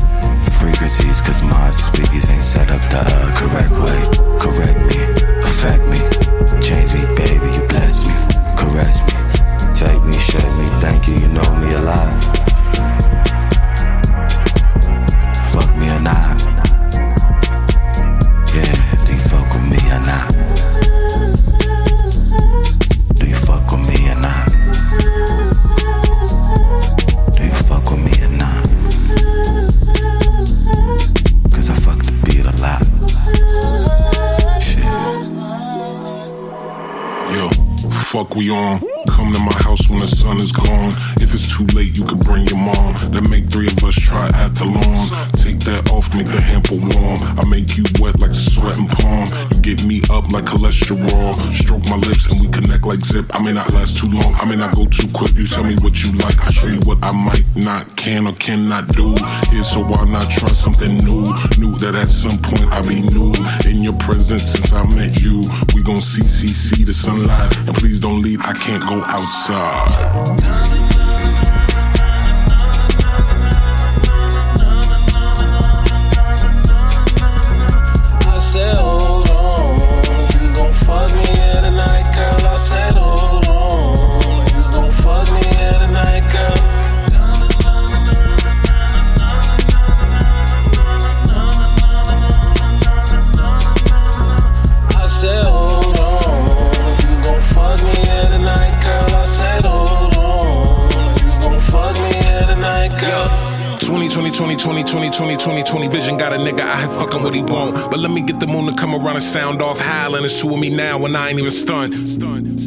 frequencies, 0.55 1.21
cause 1.21 1.43
my 1.43 1.73
speakers 1.75 2.31
ain't 2.31 2.47
set 2.47 2.71
up 2.71 2.79
the 2.95 3.03
uh, 3.03 3.27
correct 3.35 3.75
way. 3.75 4.01
Correct 4.39 4.79
me, 4.87 5.03
affect 5.43 5.83
me, 5.91 5.99
change 6.63 6.95
me, 6.95 7.03
baby, 7.19 7.51
you 7.59 7.67
bless 7.67 8.07
me, 8.07 8.15
caress 8.55 9.03
me, 9.03 9.19
take 9.75 10.03
me, 10.07 10.15
shake 10.15 10.55
me, 10.63 10.67
thank 10.79 11.09
you, 11.09 11.15
you 11.15 11.27
know 11.27 11.51
me 11.59 11.75
a 11.75 12.42
Fuck 15.53 15.71
me 15.77 15.87
or 15.91 16.01
not. 16.01 16.41
Yeah, 18.55 18.75
do 19.05 19.13
you 19.13 19.21
fuck 19.21 19.49
with 19.53 19.67
me 19.71 19.79
or 19.93 20.01
not? 20.01 20.29
Do 23.17 23.25
you 23.29 23.35
fuck 23.35 23.71
with 23.71 23.83
me 23.87 23.99
or 24.11 24.19
not? 24.21 24.49
Do 27.37 27.43
you 27.45 27.55
fuck 27.69 27.91
with 27.91 28.01
me 28.01 28.13
or 28.25 28.33
not? 28.39 28.65
Cause 31.53 31.69
I 31.69 31.75
fuck 31.75 31.99
the 32.03 32.13
beat 32.25 32.47
a 32.47 32.55
lot. 32.63 32.83
Yo, 37.35 37.49
fuck 37.91 38.35
we 38.35 38.51
on. 38.51 38.81
Come 39.09 39.33
to 39.33 39.39
my 39.39 39.53
house 39.53 39.89
when 39.91 40.01
the 40.01 40.07
sun 40.07 40.41
is 40.41 40.53
gone. 40.53 40.93
If 41.33 41.41
it's 41.41 41.57
too 41.57 41.65
late, 41.75 41.97
you 41.97 42.05
can 42.05 42.19
bring 42.19 42.45
your 42.45 42.59
mom. 42.59 42.93
Then 43.09 43.25
make 43.31 43.49
three 43.49 43.67
of 43.67 43.83
us 43.85 43.95
try 43.95 44.29
at 44.37 44.53
the 44.55 44.69
lawn. 44.69 45.09
Take 45.41 45.65
that 45.65 45.89
off, 45.91 46.13
make 46.15 46.29
the 46.29 46.39
hamper 46.39 46.77
warm. 46.77 47.25
I 47.41 47.49
make 47.49 47.73
you 47.73 47.85
wet 48.05 48.21
like 48.21 48.33
a 48.33 48.35
sweating 48.37 48.85
palm. 48.85 49.25
You 49.49 49.57
get 49.65 49.81
me 49.89 50.05
up 50.13 50.29
like 50.29 50.45
cholesterol. 50.45 51.33
Stroke 51.57 51.89
my 51.89 51.97
lips 51.97 52.29
and 52.29 52.37
we 52.39 52.53
connect 52.53 52.85
like 52.85 53.01
zip. 53.01 53.33
I 53.33 53.41
may 53.41 53.55
not 53.55 53.73
last 53.73 53.97
too 53.97 54.13
long. 54.13 54.37
I 54.37 54.45
may 54.45 54.57
not 54.57 54.77
go 54.77 54.85
too 54.85 55.09
quick. 55.17 55.33
You 55.33 55.49
tell 55.49 55.65
me 55.65 55.75
what 55.81 56.05
you 56.05 56.13
like. 56.21 56.37
I 56.37 56.53
show 56.53 56.67
you 56.69 56.85
what 56.85 56.99
I 57.01 57.17
might 57.17 57.49
not, 57.57 57.97
can 57.97 58.29
or 58.29 58.37
cannot 58.37 58.93
do. 58.93 59.17
Here, 59.49 59.65
so 59.65 59.81
why 59.81 60.05
not 60.05 60.29
try 60.29 60.53
something 60.53 61.01
new? 61.01 61.25
Knew 61.57 61.73
that 61.81 61.97
at 61.97 62.13
some 62.13 62.37
point 62.45 62.69
I'd 62.77 62.85
be 62.85 63.01
new 63.09 63.33
in 63.65 63.81
your 63.81 63.97
presence 64.05 64.53
since 64.53 64.71
I 64.71 64.85
met 64.93 65.17
you. 65.17 65.49
We 65.73 65.83
gon' 65.83 65.97
see, 65.97 66.29
see, 66.29 66.53
see 66.53 66.85
the 66.85 66.93
sunlight. 66.93 67.57
And 67.65 67.75
please 67.75 68.01
don't 68.01 68.21
leave. 68.21 68.45
I 68.45 68.53
can't 68.53 68.85
go 68.85 69.01
outside. 69.01 70.83
20, 104.57 104.85
20, 104.85 105.11
20, 105.11 105.11
20, 105.11 105.11
20, 105.11 105.37
20, 105.37 105.37
20, 105.37 105.63
20 105.65 105.89
vision 105.89 106.19
got 106.19 106.33
a 106.33 106.37
nigga 106.37 106.61
I 106.61 106.77
here 106.81 106.91
fucking 106.99 107.23
what 107.23 107.35
he 107.35 107.43
want. 107.43 107.91
But 107.91 107.99
let 108.01 108.11
me 108.11 108.21
get 108.21 108.41
the 108.41 108.47
moon 108.47 108.67
to 108.67 108.75
come 108.75 108.95
around 108.95 109.17
and 109.17 109.23
sound 109.23 109.63
off 109.63 109.81
howling. 109.81 110.25
It's 110.25 110.41
two 110.41 110.53
of 110.53 110.59
me 110.59 110.71
now 110.71 111.05
and 111.05 111.17
I 111.17 111.31
ain't 111.31 111.39
even 111.39 111.51
stunned. 111.51 111.95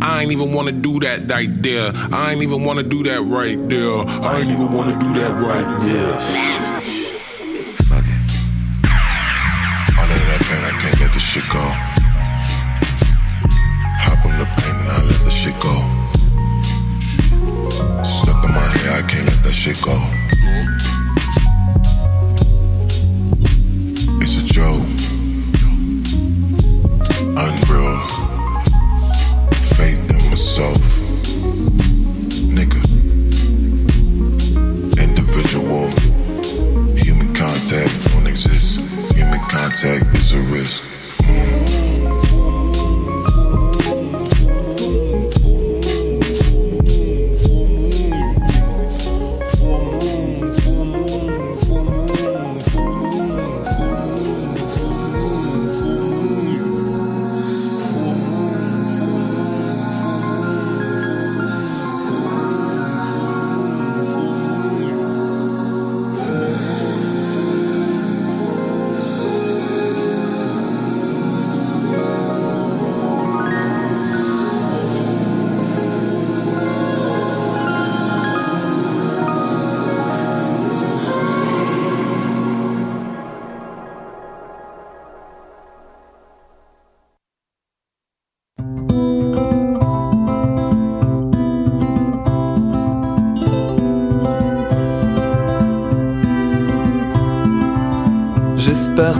I 0.01 0.21
ain't 0.21 0.31
even 0.31 0.51
wanna 0.51 0.71
do 0.71 0.99
that 1.01 1.29
right 1.29 1.49
there. 1.61 1.91
I 1.95 2.31
ain't 2.31 2.41
even 2.41 2.63
wanna 2.63 2.83
do 2.83 3.03
that 3.03 3.21
right 3.21 3.57
there. 3.69 3.97
I 3.99 4.39
ain't 4.39 4.51
even 4.51 4.71
wanna 4.71 4.97
do 4.99 5.13
that 5.13 5.31
right 5.41 5.81
there. 5.83 6.54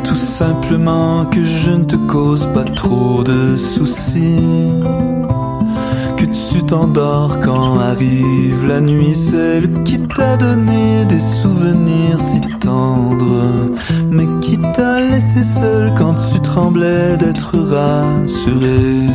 Tout 0.05 0.15
simplement 0.15 1.25
que 1.25 1.43
je 1.43 1.71
ne 1.71 1.83
te 1.83 1.95
cause 1.95 2.47
pas 2.53 2.63
trop 2.63 3.23
de 3.23 3.57
soucis. 3.57 4.71
Que 6.15 6.25
tu 6.25 6.63
t'endors 6.63 7.39
quand 7.39 7.79
arrive 7.79 8.67
la 8.67 8.81
nuit, 8.81 9.15
celle 9.15 9.83
qui 9.83 9.99
t'a 9.99 10.37
donné 10.37 11.05
des 11.05 11.19
souvenirs 11.19 12.19
si 12.19 12.39
tendres, 12.59 13.71
mais 14.09 14.27
qui 14.41 14.59
t'a 14.73 15.01
laissé 15.01 15.43
seul 15.43 15.93
quand 15.97 16.15
tu 16.15 16.39
tremblais 16.39 17.17
d'être 17.17 17.57
rassuré. 17.57 19.09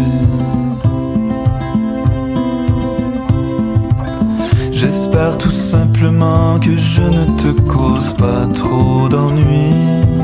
J'espère 4.73 5.39
tout 5.39 5.51
simplement 5.51 6.59
que 6.59 6.77
je 6.77 7.03
ne 7.03 7.25
te 7.37 7.61
cause 7.63 8.15
pas 8.15 8.47
trop 8.49 9.09
d'ennuis. 9.09 10.20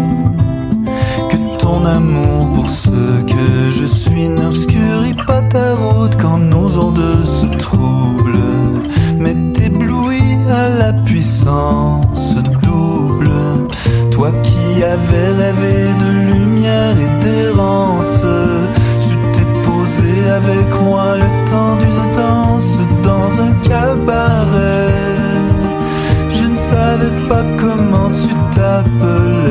Ton 1.77 1.85
amour 1.85 2.53
pour 2.55 2.69
ce 2.71 3.23
que 3.25 3.71
je 3.71 3.85
suis 3.85 4.31
n'obscurit 4.31 5.13
pas 5.27 5.43
ta 5.43 5.75
route 5.75 6.17
quand 6.19 6.39
nos 6.39 6.79
ondes 6.79 7.23
se 7.23 7.45
troublent. 7.59 8.81
Mais 9.19 9.35
t'éblouis 9.53 10.39
à 10.51 10.71
la 10.71 10.95
puissance 10.95 12.35
double. 12.63 13.31
Toi 14.11 14.33
qui 14.43 14.83
avais 14.83 15.31
rêvé 15.43 15.75
de 16.01 16.11
lumière 16.33 16.97
et 16.99 17.23
d'errance, 17.23 18.25
tu 19.03 19.15
t'es 19.35 19.47
posé 19.69 20.31
avec 20.31 20.81
moi 20.81 21.17
le 21.17 21.51
temps 21.51 21.77
d'une 21.77 22.07
danse 22.15 22.79
dans 23.03 23.31
un 23.47 23.53
cabaret. 23.69 24.95
Je 26.41 26.47
ne 26.47 26.57
savais 26.57 27.29
pas 27.29 27.45
comment 27.59 28.11
tu 28.13 28.35
t'appelais. 28.57 29.46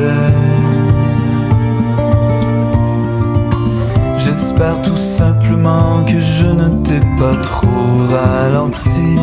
J'espère 4.58 4.80
tout 4.80 4.96
simplement 4.96 6.02
que 6.04 6.18
je 6.18 6.46
ne 6.46 6.82
t'ai 6.82 7.00
pas 7.18 7.36
trop 7.42 7.98
ralenti. 8.10 9.18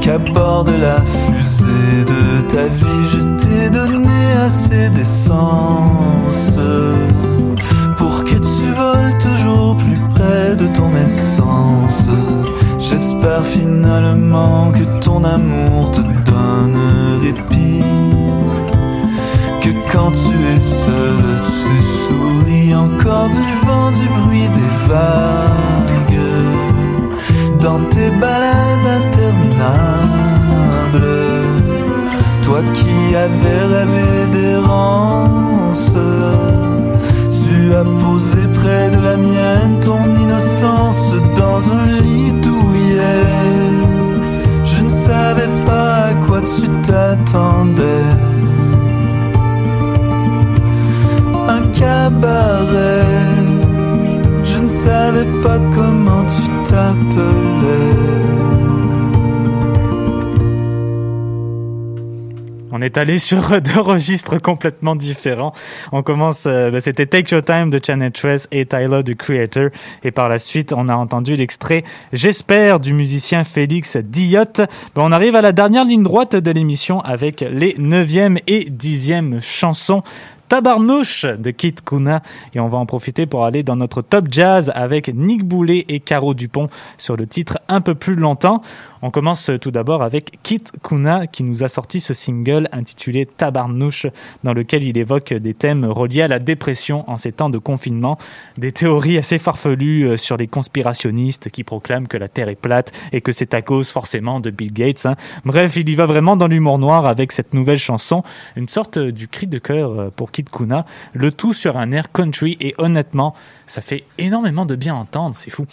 Qu'à 0.00 0.18
bord 0.18 0.64
de 0.64 0.72
la 0.72 0.96
fusée 1.00 2.04
de 2.04 2.52
ta 2.52 2.64
vie, 2.66 3.04
je 3.12 3.20
t'ai 3.36 3.70
donné 3.70 4.32
assez 4.44 4.90
d'essence 4.90 6.58
pour 7.98 8.24
que 8.24 8.34
tu 8.34 8.66
voles 8.76 9.16
toujours 9.20 9.76
plus 9.76 10.00
près 10.12 10.56
de 10.56 10.66
ton 10.66 10.90
essence. 10.96 12.08
J'espère 12.80 13.44
finalement 13.44 14.72
que 14.72 15.04
ton 15.04 15.22
amour 15.22 15.92
te 15.92 16.00
donne 16.00 16.78
répit. 17.22 17.84
Que 19.60 19.70
quand 19.92 20.10
tu 20.10 20.34
es 20.52 20.58
seul, 20.58 21.22
tu 21.46 21.82
souris 22.02 22.51
encore 22.70 23.28
du 23.28 23.66
vent, 23.66 23.90
du 23.90 24.06
bruit 24.08 24.48
des 24.58 24.72
vagues. 24.88 26.30
Dans 27.60 27.80
tes 27.90 28.10
balades 28.22 28.88
interminables, 29.02 30.32
toi 32.42 32.60
qui 32.74 33.16
avais 33.16 33.64
rêvé 33.74 34.10
d'errance, 34.32 34.51
est 62.92 62.98
allé 62.98 63.18
sur 63.18 63.60
deux 63.60 63.80
registres 63.80 64.40
complètement 64.40 64.94
différents. 64.94 65.54
On 65.92 66.02
commence, 66.02 66.44
euh, 66.46 66.70
ben, 66.70 66.80
c'était 66.80 67.06
Take 67.06 67.34
Your 67.34 67.42
Time 67.42 67.70
de 67.70 67.80
Janet 67.82 68.12
Tress 68.12 68.48
et 68.52 68.66
Tyler 68.66 69.02
the 69.02 69.14
Creator. 69.14 69.70
Et 70.04 70.10
par 70.10 70.28
la 70.28 70.38
suite, 70.38 70.72
on 70.72 70.88
a 70.88 70.94
entendu 70.94 71.34
l'extrait 71.34 71.84
J'espère 72.12 72.80
du 72.80 72.92
musicien 72.92 73.44
Félix 73.44 73.96
Diot. 73.96 74.44
Ben, 74.56 74.66
on 74.96 75.12
arrive 75.12 75.36
à 75.36 75.40
la 75.40 75.52
dernière 75.52 75.84
ligne 75.84 76.02
droite 76.02 76.36
de 76.36 76.50
l'émission 76.50 77.00
avec 77.00 77.40
les 77.40 77.74
neuvième 77.78 78.38
et 78.46 78.66
dixième 78.68 79.40
chansons. 79.40 80.02
Tabarnouche 80.52 81.24
de 81.24 81.50
Kit 81.50 81.76
Kuna 81.82 82.20
et 82.52 82.60
on 82.60 82.66
va 82.66 82.76
en 82.76 82.84
profiter 82.84 83.24
pour 83.24 83.46
aller 83.46 83.62
dans 83.62 83.76
notre 83.76 84.02
top 84.02 84.26
jazz 84.30 84.70
avec 84.74 85.08
Nick 85.08 85.44
Boulet 85.44 85.86
et 85.88 85.98
Caro 85.98 86.34
Dupont 86.34 86.68
sur 86.98 87.16
le 87.16 87.26
titre 87.26 87.58
un 87.68 87.80
peu 87.80 87.94
plus 87.94 88.16
longtemps. 88.16 88.60
On 89.04 89.10
commence 89.10 89.50
tout 89.60 89.72
d'abord 89.72 90.04
avec 90.04 90.38
Kit 90.44 90.62
Kuna 90.84 91.26
qui 91.26 91.42
nous 91.42 91.64
a 91.64 91.68
sorti 91.68 91.98
ce 91.98 92.14
single 92.14 92.68
intitulé 92.70 93.26
Tabarnouche 93.26 94.06
dans 94.44 94.52
lequel 94.52 94.84
il 94.84 94.96
évoque 94.96 95.34
des 95.34 95.54
thèmes 95.54 95.84
reliés 95.84 96.22
à 96.22 96.28
la 96.28 96.38
dépression 96.38 97.08
en 97.10 97.16
ces 97.16 97.32
temps 97.32 97.50
de 97.50 97.58
confinement, 97.58 98.16
des 98.58 98.70
théories 98.70 99.18
assez 99.18 99.38
farfelues 99.38 100.06
euh, 100.06 100.16
sur 100.16 100.36
les 100.36 100.46
conspirationnistes 100.46 101.50
qui 101.50 101.64
proclament 101.64 102.06
que 102.06 102.16
la 102.16 102.28
Terre 102.28 102.48
est 102.48 102.54
plate 102.54 102.92
et 103.12 103.20
que 103.20 103.32
c'est 103.32 103.54
à 103.54 103.62
cause 103.62 103.88
forcément 103.90 104.38
de 104.38 104.50
Bill 104.50 104.72
Gates. 104.72 105.04
hein. 105.04 105.16
Bref, 105.44 105.74
il 105.74 105.88
y 105.88 105.94
va 105.96 106.06
vraiment 106.06 106.36
dans 106.36 106.46
l'humour 106.46 106.78
noir 106.78 107.04
avec 107.06 107.32
cette 107.32 107.54
nouvelle 107.54 107.78
chanson, 107.78 108.22
une 108.54 108.68
sorte 108.68 108.98
du 108.98 109.26
cri 109.26 109.48
de 109.48 109.58
cœur 109.58 109.90
euh, 109.90 110.10
pour 110.14 110.30
Kid 110.30 110.48
Kuna, 110.48 110.86
le 111.12 111.32
tout 111.32 111.54
sur 111.54 111.76
un 111.76 111.90
air 111.90 112.12
country 112.12 112.56
et 112.60 112.74
honnêtement, 112.78 113.34
ça 113.66 113.80
fait 113.80 114.04
énormément 114.18 114.64
de 114.64 114.76
bien 114.76 114.94
entendre, 114.94 115.34
c'est 115.34 115.50
fou. 115.50 115.66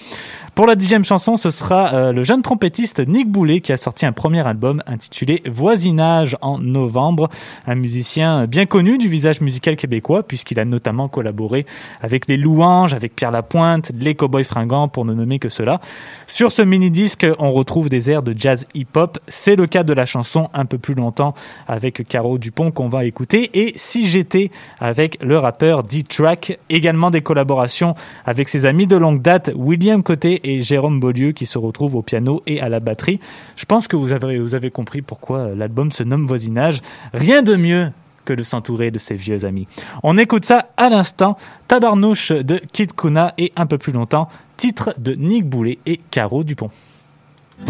Pour 0.56 0.66
la 0.66 0.76
dixième 0.76 1.06
chanson, 1.06 1.38
ce 1.38 1.52
sera 1.52 1.94
euh, 1.94 2.12
le 2.12 2.24
jeune 2.24 2.42
trompettiste 2.42 3.00
Boulet 3.26 3.62
qui 3.62 3.72
a 3.74 3.78
sorti 3.78 4.06
un 4.06 4.12
premier 4.12 4.46
album 4.46 4.82
intitulé 4.88 5.42
Voisinage 5.46 6.38
en 6.42 6.60
novembre, 6.60 7.30
un 7.68 7.76
musicien 7.76 8.48
bien 8.48 8.66
connu 8.66 8.98
du 8.98 9.08
visage 9.08 9.42
musical 9.42 9.76
québécois 9.76 10.24
puisqu'il 10.24 10.60
a 10.60 10.66
notamment 10.66 11.08
collaboré 11.08 11.66
avec 12.02 12.28
les 12.28 12.38
Louanges, 12.38 12.94
avec 12.94 13.16
Pierre 13.16 13.32
Lapointe, 13.32 13.92
les 13.98 14.16
Cowboys 14.16 14.44
Fringants 14.44 14.88
pour 14.88 15.06
ne 15.06 15.14
nommer 15.14 15.40
que 15.40 15.50
cela. 15.50 15.82
Sur 16.28 16.52
ce 16.52 16.62
mini-disque, 16.62 17.26
on 17.40 17.52
retrouve 17.52 17.90
des 17.90 18.12
airs 18.12 18.24
de 18.24 18.36
jazz 18.38 18.68
hip-hop. 18.74 19.20
C'est 19.28 19.56
le 19.56 19.68
cas 19.68 19.84
de 19.84 19.94
la 19.94 20.06
chanson 20.06 20.50
un 20.54 20.66
peu 20.66 20.78
plus 20.78 20.94
longtemps 20.94 21.34
avec 21.68 22.08
Caro 22.08 22.38
Dupont 22.38 22.72
qu'on 22.72 22.88
va 22.88 23.06
écouter 23.06 23.50
et 23.54 23.74
Si 23.76 24.06
j'étais 24.06 24.52
avec 24.80 25.18
le 25.24 25.38
rappeur 25.38 25.84
D-Track. 25.84 26.60
Également 26.70 27.12
des 27.12 27.22
collaborations 27.22 27.96
avec 28.26 28.50
ses 28.50 28.66
amis 28.66 28.88
de 28.88 28.96
longue 28.96 29.22
date 29.22 29.52
William 29.56 30.04
Côté 30.04 30.40
et 30.44 30.62
Jérôme 30.62 31.00
Beaulieu 31.00 31.32
qui 31.32 31.46
se 31.46 31.58
retrouvent 31.58 31.96
au 31.96 32.02
piano 32.02 32.44
et 32.46 32.62
à 32.62 32.70
la 32.70 32.80
batterie. 32.80 33.09
Je 33.56 33.66
pense 33.66 33.88
que 33.88 33.96
vous 33.96 34.14
avez, 34.14 34.72
compris 34.72 35.02
pourquoi 35.02 35.50
l'album 35.56 35.92
se 35.92 36.04
nomme 36.04 36.26
Voisinage. 36.26 36.82
Rien 37.14 37.42
de 37.42 37.56
mieux 37.56 37.92
que 38.26 38.34
de 38.34 38.44
s'entourer 38.44 38.92
de 38.92 39.00
ses 39.00 39.16
vieux 39.16 39.46
amis. 39.46 39.68
On 40.04 40.18
écoute 40.18 40.46
ça 40.46 40.70
à 40.78 40.90
l'instant. 40.90 41.38
Tabarnouche 41.68 42.32
de 42.32 42.62
Kid 42.72 42.94
Kuna 42.94 43.34
et 43.38 43.52
un 43.56 43.66
peu 43.66 43.78
plus 43.78 43.94
longtemps, 43.94 44.30
titre 44.58 44.94
de 44.98 45.14
Nick 45.14 45.46
Boulet 45.46 45.80
et 45.86 46.00
Caro 46.12 46.44
Dupont. 46.44 46.70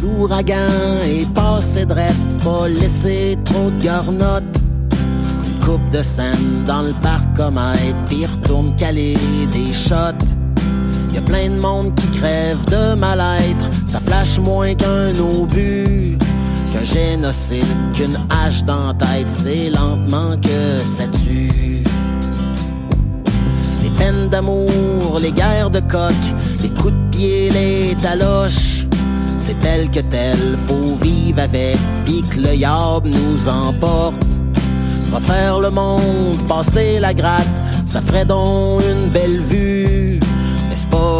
L'ouragan 0.01 0.55
est 1.05 1.31
passé 1.33 1.85
pas 1.85 1.95
trop 3.45 3.69
de 3.69 4.59
coupe 5.65 5.89
de 5.91 6.01
scène 6.03 6.63
dans 6.65 6.81
le 6.81 6.93
caler 8.77 9.15
des 9.51 9.73
shots. 9.73 10.48
Plein 11.25 11.49
de 11.49 11.59
monde 11.59 11.93
qui 11.93 12.07
crève 12.19 12.57
de 12.71 12.95
mal-être, 12.95 13.65
ça 13.87 13.99
flash 13.99 14.39
moins 14.39 14.73
qu'un 14.73 15.13
obus. 15.19 16.17
Qu'un 16.71 16.83
génocide, 16.83 17.65
qu'une 17.93 18.17
hache 18.29 18.63
dans 18.63 18.93
tête, 18.95 19.29
c'est 19.29 19.69
lentement 19.69 20.35
que 20.41 20.83
ça 20.83 21.03
tue. 21.07 21.83
Les 23.83 23.89
peines 23.97 24.29
d'amour, 24.29 25.19
les 25.21 25.31
guerres 25.31 25.69
de 25.69 25.81
coq, 25.81 26.15
les 26.63 26.69
coups 26.69 26.93
de 26.93 27.09
pied, 27.11 27.49
les 27.51 27.95
taloches. 28.01 28.87
C'est 29.37 29.59
tel 29.59 29.91
que 29.91 29.99
tel, 29.99 30.57
faut 30.67 30.95
vivre 30.99 31.41
avec, 31.41 31.77
pis 32.05 32.23
que 32.23 32.39
le 32.39 32.55
yab 32.55 33.05
nous 33.05 33.47
emporte. 33.47 34.25
Refaire 35.13 35.59
le 35.59 35.69
monde, 35.69 36.37
passer 36.47 36.99
la 36.99 37.13
gratte, 37.13 37.45
ça 37.85 38.01
ferait 38.01 38.25
donc 38.25 38.81
une 38.81 39.09
belle 39.09 39.41
vue. 39.41 39.88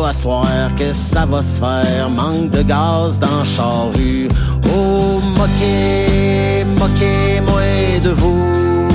À 0.06 0.14
soir 0.14 0.48
que 0.76 0.92
ça 0.92 1.26
va 1.26 1.42
se 1.42 1.60
faire, 1.60 2.10
manque 2.10 2.50
de 2.50 2.64
gaz 2.64 3.20
dans 3.20 3.44
charrue. 3.44 4.28
Oh, 4.66 5.20
moquez, 5.38 6.66
moquez-moi 6.66 8.00
de 8.04 8.10
vous. 8.10 8.88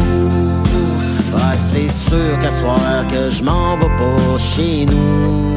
Ah, 1.36 1.56
c'est 1.56 1.90
sûr 1.90 2.36
qu'à 2.40 2.50
soir 2.50 3.06
que 3.12 3.28
je 3.30 3.44
m'en 3.44 3.76
vais 3.76 3.86
pas 3.86 4.38
chez 4.38 4.86
nous. 4.86 5.56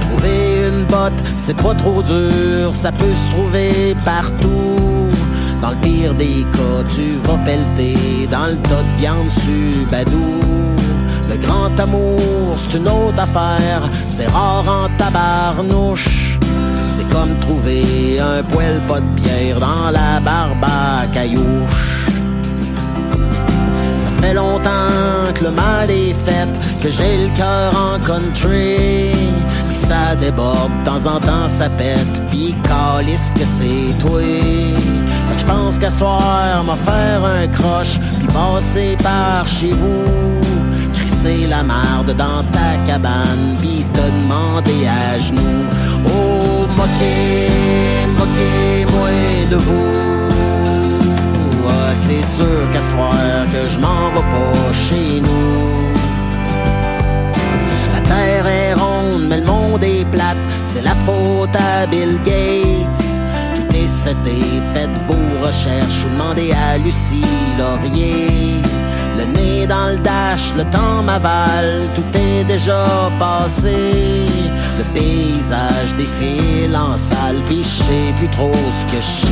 Trouver 0.00 0.68
une 0.68 0.84
botte, 0.86 1.22
c'est 1.36 1.56
pas 1.56 1.74
trop 1.74 2.02
dur, 2.02 2.74
ça 2.74 2.90
peut 2.90 3.14
se 3.14 3.36
trouver 3.36 3.94
partout. 4.04 5.08
Dans 5.60 5.70
le 5.70 5.76
pire 5.76 6.14
des 6.14 6.44
cas, 6.52 6.82
tu 6.96 7.16
vas 7.18 7.38
pelleter 7.44 8.26
dans 8.28 8.46
le 8.46 8.56
tas 8.56 8.82
de 8.82 9.00
viande 9.00 9.30
subadou. 9.30 10.51
Grand 11.42 11.78
amour, 11.78 12.56
c'est 12.56 12.78
une 12.78 12.88
autre 12.88 13.18
affaire, 13.18 13.82
c'est 14.08 14.28
rare 14.28 14.64
en 14.68 14.88
tabarnouche. 14.96 16.38
C'est 16.88 17.08
comme 17.08 17.38
trouver 17.40 18.20
un 18.20 18.42
poêle 18.42 18.80
pas 18.86 19.00
de 19.00 19.06
bière 19.20 19.58
dans 19.58 19.90
la 19.90 20.20
barbe 20.20 20.64
caillouche. 21.12 22.06
Ça 23.96 24.10
fait 24.20 24.34
longtemps 24.34 25.32
que 25.34 25.44
le 25.44 25.50
mal 25.50 25.90
est 25.90 26.14
fait, 26.14 26.48
que 26.82 26.90
j'ai 26.90 27.26
le 27.26 27.34
cœur 27.34 27.72
en 27.76 27.98
country. 27.98 29.10
Puis 29.68 29.76
ça 29.76 30.14
déborde, 30.14 30.70
de 30.80 30.84
temps 30.84 31.06
en 31.06 31.18
temps 31.18 31.48
ça 31.48 31.68
pète, 31.70 32.22
puis 32.30 32.54
calisse 32.64 33.32
que 33.34 33.44
c'est 33.44 33.96
toi. 33.98 34.20
Je 35.38 35.44
pense 35.44 35.78
qu'à 35.78 35.90
soir, 35.90 36.62
m'a 36.64 36.76
faire 36.76 37.24
un 37.24 37.48
croche, 37.48 37.98
puis 38.18 38.28
passer 38.28 38.96
par 39.02 39.48
chez 39.48 39.70
vous. 39.70 40.41
Crisser 41.22 41.46
la 41.46 41.62
marde 41.62 42.14
dans 42.14 42.42
ta 42.50 42.76
cabane, 42.84 43.54
puis 43.60 43.84
te 43.94 44.00
demander 44.00 44.88
à 44.88 45.18
genoux. 45.20 45.66
Oh, 46.04 46.66
moquez, 46.76 48.06
moquez-moi 48.18 49.46
de 49.48 49.56
vous. 49.56 49.92
Ah, 51.68 51.94
c'est 51.94 52.24
sûr 52.36 52.70
qu'à 52.72 52.82
soir 52.82 53.12
que 53.52 53.70
je 53.70 53.78
m'en 53.78 54.10
vais 54.10 54.26
pas 54.32 54.72
chez 54.72 55.20
nous. 55.20 55.92
La 57.94 58.00
terre 58.00 58.46
est 58.46 58.74
ronde, 58.74 59.26
mais 59.28 59.38
le 59.38 59.46
monde 59.46 59.84
est 59.84 60.04
plate. 60.10 60.38
C'est 60.64 60.82
la 60.82 60.94
faute 60.94 61.54
à 61.54 61.86
Bill 61.86 62.18
Gates. 62.24 63.06
Tout 63.54 63.76
est 63.76 63.86
seté, 63.86 64.40
faites 64.74 64.98
vos 65.06 65.46
recherches. 65.46 66.04
Ou 66.04 66.18
demandez 66.18 66.52
à 66.52 66.78
Lucie 66.78 67.24
Laurier. 67.58 68.60
Le 69.18 69.24
nez 69.24 69.66
dans 69.66 69.88
le 69.90 69.96
dash, 69.96 70.54
le 70.56 70.64
temps 70.64 71.02
m'avale. 71.02 71.82
Tout 71.94 72.18
est 72.18 72.44
déjà 72.44 73.10
passé. 73.18 73.76
Le 74.78 74.84
paysage 74.94 75.94
défile 75.96 76.74
en 76.76 76.96
salle, 76.96 77.42
puis 77.46 77.62
plus 78.16 78.28
trop 78.28 78.52
ce 78.52 78.92
que 78.92 79.00
je. 79.00 79.26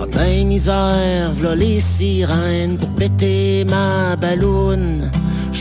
Ah 0.00 0.06
ben 0.10 0.46
misère, 0.46 1.32
v'là 1.32 1.54
les 1.54 1.80
sirènes 1.80 2.76
pour 2.78 2.88
péter 2.90 3.64
ma 3.68 4.16
balloune. 4.16 5.10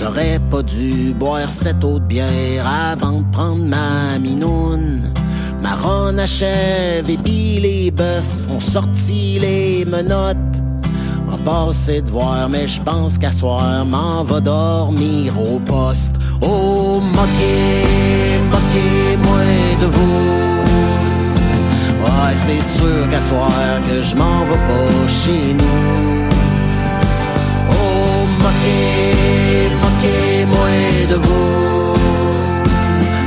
J'aurais 0.02 0.40
pas 0.50 0.64
dû 0.64 1.14
boire 1.14 1.52
cette 1.52 1.84
eau 1.84 2.00
de 2.00 2.06
bière 2.06 2.66
avant 2.68 3.20
de 3.20 3.32
prendre 3.32 3.64
ma 3.64 4.18
minoune. 4.18 5.04
Ma 5.62 5.76
ronde 5.76 6.20
achève 6.20 7.08
et 7.08 7.18
puis 7.18 7.60
les 7.60 7.92
bœufs 7.92 8.48
ont 8.50 8.60
sorti 8.60 9.38
les 9.40 9.86
menottes. 9.86 10.38
On 11.32 11.38
passé 11.38 12.02
de 12.02 12.10
voir, 12.10 12.50
mais 12.50 12.66
je 12.66 12.82
pense 12.82 13.20
qu'à 13.20 13.32
soir, 13.32 13.86
m'en 13.86 14.24
va 14.24 14.40
dormir 14.40 15.40
au 15.40 15.60
poste. 15.60 16.16
Oh, 16.42 17.00
moquez, 17.00 18.40
moquez-moi 18.50 19.44
de 19.82 19.86
vous. 19.86 20.62
Ouais, 22.04 22.34
c'est 22.34 22.80
sûr 22.80 23.08
qu'à 23.12 23.20
soir 23.20 23.52
que 23.88 24.02
je 24.02 24.16
m'en 24.16 24.46
vais 24.46 24.64
pas 24.68 25.08
chez 25.08 25.54
nous. 25.54 26.28
Oh, 27.70 28.26
moquez, 28.40 29.91
de 30.46 31.16
vous. 31.16 31.94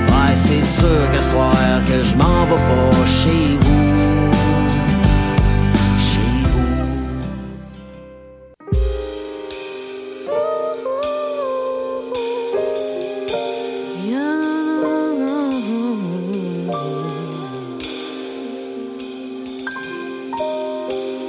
Ouais, 0.09 0.35
c'est 0.35 0.63
sûr 0.63 1.11
qu'à 1.13 1.21
soir 1.21 1.55
que 1.87 2.03
je 2.03 2.17
m'en 2.17 2.45
vais 2.47 2.55
pas 2.55 3.07
chez 3.07 3.57
vous. 3.61 3.93
Chez 5.99 6.43
vous. 6.51 6.75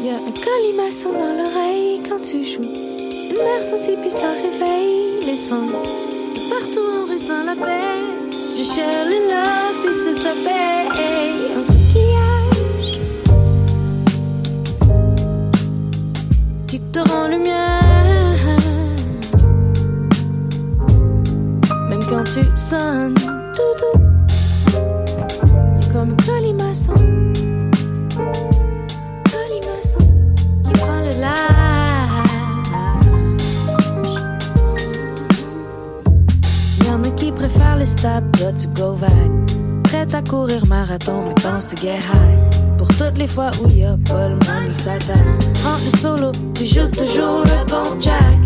Y 0.03 0.09
a 0.09 0.15
un 0.15 0.33
colimaçon 0.45 1.11
dans 1.11 1.33
l'oreille 1.43 2.01
quand 2.09 2.21
tu 2.21 2.43
joues. 2.43 2.73
Une 3.29 3.43
mer 3.43 3.61
sentie 3.61 3.97
puis 4.01 4.11
ça 4.11 4.29
réveille 4.31 5.04
Partout 5.27 6.81
on 6.81 7.11
ressent 7.11 7.43
la 7.45 7.55
paix. 7.55 7.99
Je 8.55 8.63
cherche 8.63 9.07
le 9.07 9.27
love 9.27 9.77
puis 9.83 9.95
c'est 9.95 10.13
sa. 10.13 10.29
Un 10.29 11.63
coquillage 11.65 12.99
qui 16.67 16.79
te 16.79 16.99
rend 17.09 17.27
lumière. 17.27 18.59
Même 21.89 22.03
quand 22.07 22.23
tu 22.23 22.45
sonnes 22.55 23.15
go. 38.73 38.97
Prête 39.83 40.13
à 40.13 40.21
courir 40.21 40.65
marathon, 40.67 41.23
mais 41.27 41.33
pense 41.41 41.69
to 41.69 41.77
get 41.77 41.99
high. 41.99 42.77
Pour 42.77 42.87
toutes 42.87 43.17
les 43.17 43.27
fois 43.27 43.51
où 43.63 43.69
y 43.69 43.83
a 43.83 43.97
pas 44.07 44.29
le 44.29 44.35
money, 44.35 44.73
ça. 44.73 44.91
Prends 45.63 45.77
le 45.83 45.97
solo, 45.97 46.31
tu 46.53 46.65
joues 46.65 46.89
toujours 46.89 47.43
le 47.43 47.65
bon 47.69 47.99
jack. 47.99 48.37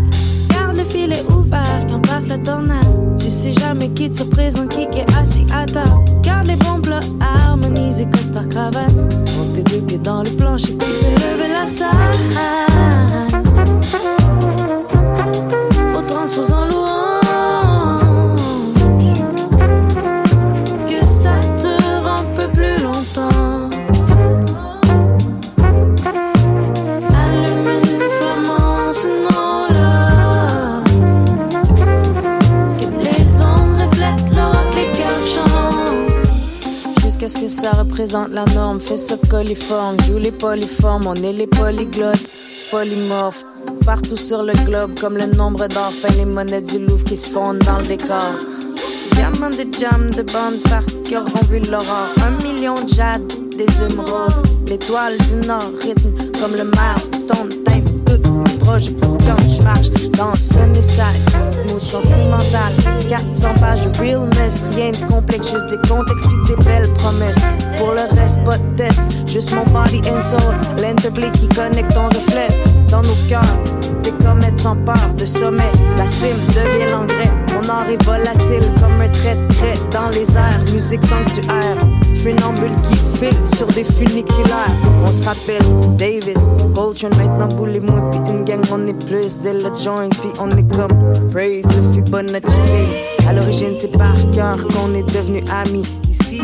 Garde 0.50 0.76
le 0.76 0.84
filet 0.84 1.22
ouvert 1.30 1.86
quand 1.88 2.00
passe 2.06 2.28
la 2.28 2.38
tornade. 2.38 3.16
Tu 3.18 3.30
sais 3.30 3.52
jamais 3.52 3.88
qui 3.90 4.10
te 4.10 4.22
représente, 4.22 4.68
qui 4.68 4.82
est 4.82 5.16
assis 5.20 5.46
à 5.52 5.66
table. 5.66 6.04
Garde 6.22 6.46
les 6.46 6.56
bons 6.56 6.80
plats 6.80 7.00
harmonisés, 7.20 8.08
costard 8.10 8.48
cravate. 8.48 8.92
Monte 8.94 9.54
tes 9.54 9.62
deux 9.62 9.80
pieds 9.86 9.98
dans 9.98 10.22
le 10.22 10.30
plancher, 10.30 10.74
puis 10.78 10.88
fais 10.88 11.14
lever 11.14 11.48
la 11.48 11.66
salle. 11.66 13.09
Représente 38.00 38.30
la 38.30 38.46
norme, 38.54 38.80
fais 38.80 38.96
ça 38.96 39.16
coliforme, 39.28 39.94
joue 40.06 40.16
les 40.16 40.32
polyformes, 40.32 41.06
on 41.06 41.14
est 41.16 41.34
les 41.34 41.46
polyglottes, 41.46 42.26
polymorphes. 42.70 43.44
Partout 43.84 44.16
sur 44.16 44.42
le 44.42 44.54
globe, 44.64 44.98
comme 44.98 45.18
le 45.18 45.26
nombre 45.26 45.66
d'or, 45.68 45.92
peint 46.00 46.14
les 46.16 46.24
monnaies 46.24 46.62
du 46.62 46.78
Louvre 46.78 47.04
qui 47.04 47.14
se 47.14 47.28
fondent 47.28 47.58
dans 47.58 47.76
le 47.78 47.86
décor. 47.86 48.32
Diamants 49.12 49.50
de 49.50 49.66
jam, 49.78 50.08
de 50.16 50.22
bandes 50.22 50.62
par 50.70 50.82
cœur 51.04 51.26
ont 51.26 51.46
vu 51.50 51.58
l'aurore. 51.70 52.08
Un 52.24 52.42
million 52.42 52.74
de 52.74 52.88
jade, 52.88 53.26
des 53.50 53.92
émeraudes. 53.92 54.48
L'étoile 54.66 55.18
du 55.18 55.46
Nord 55.46 55.70
rythme 55.82 56.14
comme 56.40 56.56
le 56.56 56.64
mar, 56.64 56.96
son 57.12 57.48
time, 57.66 57.84
tout 58.06 58.58
proche 58.60 58.92
pour 58.92 59.18
quand 59.18 59.42
je 59.42 59.62
marche 59.62 59.90
dans 60.16 60.34
ce 60.34 60.80
sale. 60.80 61.59
400 63.10 63.54
pages 63.58 63.88
de 63.88 63.98
realness, 63.98 64.62
rien 64.76 64.92
de 64.92 65.04
complexe, 65.12 65.50
juste 65.50 65.68
des 65.68 65.88
contextes 65.88 66.28
puis 66.28 66.54
des 66.54 66.62
belles 66.62 66.92
promesses. 66.94 67.40
Pour 67.76 67.90
le 67.90 68.02
reste, 68.14 68.44
pas 68.44 68.56
de 68.56 68.76
test, 68.76 69.02
juste 69.26 69.52
mon 69.52 69.64
body 69.64 70.00
and 70.08 70.20
soul. 70.20 70.54
L'interplay 70.80 71.32
qui 71.32 71.48
connecte 71.48 71.92
ton 71.92 72.06
reflet 72.06 72.46
dans 72.88 73.02
nos 73.02 73.28
cœurs. 73.28 73.79
Des 74.20 74.26
comètes 74.26 74.58
s'emparent 74.58 75.14
de 75.14 75.24
sommet, 75.24 75.72
la 75.96 76.06
cime 76.06 76.36
devient 76.48 76.90
l'engrais. 76.90 77.30
Mon 77.54 77.68
art 77.68 77.88
est 77.88 78.02
volatile 78.04 78.72
comme 78.80 79.00
un 79.00 79.08
trait 79.08 79.36
dans 79.90 80.08
les 80.08 80.36
airs. 80.36 80.60
Musique 80.72 81.02
sanctuaire, 81.04 81.78
funambule 82.14 82.74
qui 82.88 82.96
file 83.18 83.56
sur 83.56 83.66
des 83.68 83.84
funiculaires. 83.84 84.74
On 85.06 85.12
se 85.12 85.22
rappelle 85.22 85.64
Davis, 85.96 86.48
Coltrane, 86.74 87.12
maintenant 87.16 87.48
boule 87.48 87.76
et 87.76 87.80
moi, 87.80 88.10
puis 88.10 88.20
une 88.30 88.44
gang, 88.44 88.60
on 88.70 88.86
est 88.86 89.06
plus 89.06 89.40
dès 89.40 89.54
le 89.54 89.74
joint, 89.74 90.08
puis 90.10 90.30
on 90.38 90.50
est 90.50 90.76
comme 90.76 90.92
Praise 91.30 91.66
le 91.66 91.92
Fibonacci. 91.94 92.58
À 93.28 93.32
l'origine, 93.32 93.74
c'est 93.78 93.96
par 93.96 94.16
cœur 94.32 94.58
qu'on 94.68 94.94
est 94.94 95.14
devenus 95.14 95.44
amis. 95.50 95.84
Ici, 96.10 96.42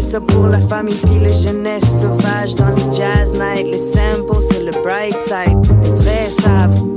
Ça 0.00 0.20
pour 0.20 0.46
la 0.46 0.60
famille 0.60 0.94
puis 0.94 1.18
la 1.18 1.32
jeunesse 1.32 2.02
sauvage 2.02 2.54
dans 2.54 2.68
les 2.68 2.96
jazz 2.96 3.32
nights. 3.32 3.66
Les 3.66 3.78
samples, 3.78 4.40
c'est 4.40 4.62
le 4.62 4.70
bright 4.82 5.18
side. 5.18 5.58
Les 5.82 5.90
vrais 5.90 6.30
savent, 6.30 6.95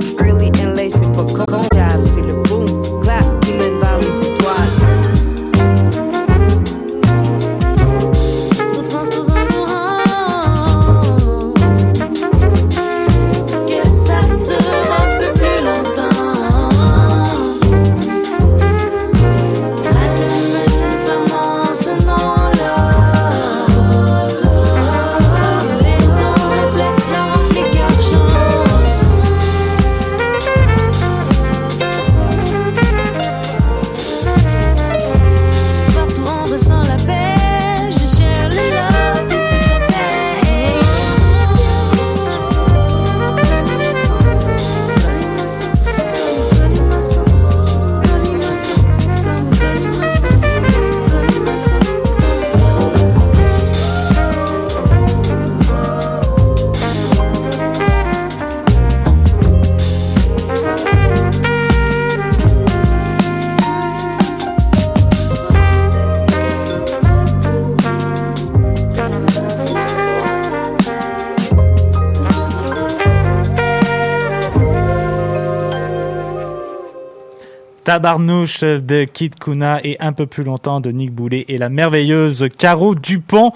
Tabarnouche 77.90 78.60
de 78.60 79.02
Kid 79.02 79.34
Kuna 79.34 79.84
et 79.84 79.96
un 79.98 80.12
peu 80.12 80.24
plus 80.24 80.44
longtemps 80.44 80.78
de 80.78 80.92
Nick 80.92 81.10
Boulet 81.10 81.44
et 81.48 81.58
la 81.58 81.68
merveilleuse 81.68 82.46
Caro 82.56 82.94
Dupont. 82.94 83.50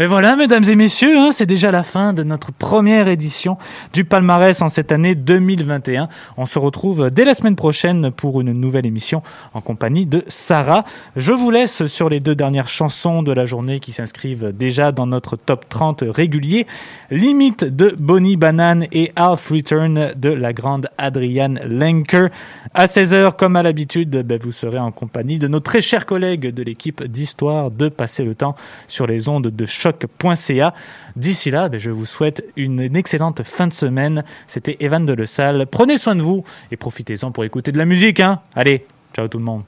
Et 0.00 0.06
voilà, 0.06 0.34
mesdames 0.34 0.64
et 0.64 0.74
messieurs, 0.74 1.16
hein, 1.16 1.30
c'est 1.30 1.46
déjà 1.46 1.70
la 1.70 1.84
fin 1.84 2.12
de 2.12 2.24
notre 2.24 2.50
première 2.50 3.06
édition 3.06 3.58
du 3.92 4.04
palmarès 4.04 4.60
en 4.60 4.68
cette 4.68 4.90
année 4.90 5.14
2021. 5.14 6.08
On 6.36 6.46
se 6.46 6.58
retrouve 6.58 7.10
dès 7.10 7.24
la 7.24 7.32
semaine 7.34 7.54
prochaine 7.54 8.10
pour 8.10 8.40
une 8.40 8.52
nouvelle 8.52 8.86
émission 8.86 9.22
en 9.52 9.60
compagnie 9.60 10.04
de 10.04 10.24
Sarah. 10.26 10.84
Je 11.14 11.32
vous 11.32 11.48
laisse 11.52 11.86
sur 11.86 12.08
les 12.08 12.18
deux 12.18 12.34
dernières 12.34 12.66
chansons 12.66 13.22
de 13.22 13.30
la 13.30 13.46
journée 13.46 13.78
qui 13.78 13.92
s'inscrivent 13.92 14.52
déjà 14.52 14.90
dans 14.90 15.06
notre 15.06 15.36
top 15.36 15.68
30 15.68 16.02
régulier. 16.08 16.66
Limite 17.12 17.62
de 17.62 17.94
Bonnie 17.96 18.36
Banane 18.36 18.88
et 18.90 19.12
Half 19.14 19.50
Return 19.50 20.12
de 20.16 20.30
la 20.30 20.52
grande 20.52 20.88
Adrienne 20.98 21.60
Lenker. 21.64 22.30
À 22.74 22.86
16h, 22.86 23.36
comme 23.36 23.54
à 23.54 23.62
l'habitude, 23.62 24.10
ben, 24.10 24.40
vous 24.42 24.50
serez 24.50 24.80
en 24.80 24.90
compagnie 24.90 25.38
de 25.38 25.46
nos 25.46 25.60
très 25.60 25.80
chers 25.80 26.04
collègues 26.04 26.52
de 26.52 26.64
l'équipe 26.64 27.04
d'Histoire 27.04 27.70
de 27.70 27.88
passer 27.88 28.24
le 28.24 28.34
temps 28.34 28.56
sur 28.88 29.06
les 29.06 29.28
ondes 29.28 29.46
de 29.46 29.64
choc.ca. 29.84 30.74
D'ici 31.16 31.50
là, 31.50 31.68
ben, 31.68 31.78
je 31.78 31.90
vous 31.90 32.06
souhaite 32.06 32.44
une, 32.56 32.80
excellente 32.96 33.42
fin 33.42 33.66
de 33.66 33.72
semaine. 33.72 34.24
C'était 34.46 34.76
Evan 34.80 35.04
de 35.04 35.12
Le 35.12 35.26
Salle. 35.26 35.66
Prenez 35.70 35.98
soin 35.98 36.16
de 36.16 36.22
vous 36.22 36.44
et 36.70 36.76
profitez-en 36.76 37.32
pour 37.32 37.44
écouter 37.44 37.72
de 37.72 37.78
la 37.78 37.84
musique. 37.84 38.20
Hein 38.20 38.40
Allez, 38.54 38.86
ciao 39.14 39.28
tout 39.28 39.38
le 39.38 39.44
monde. 39.44 39.62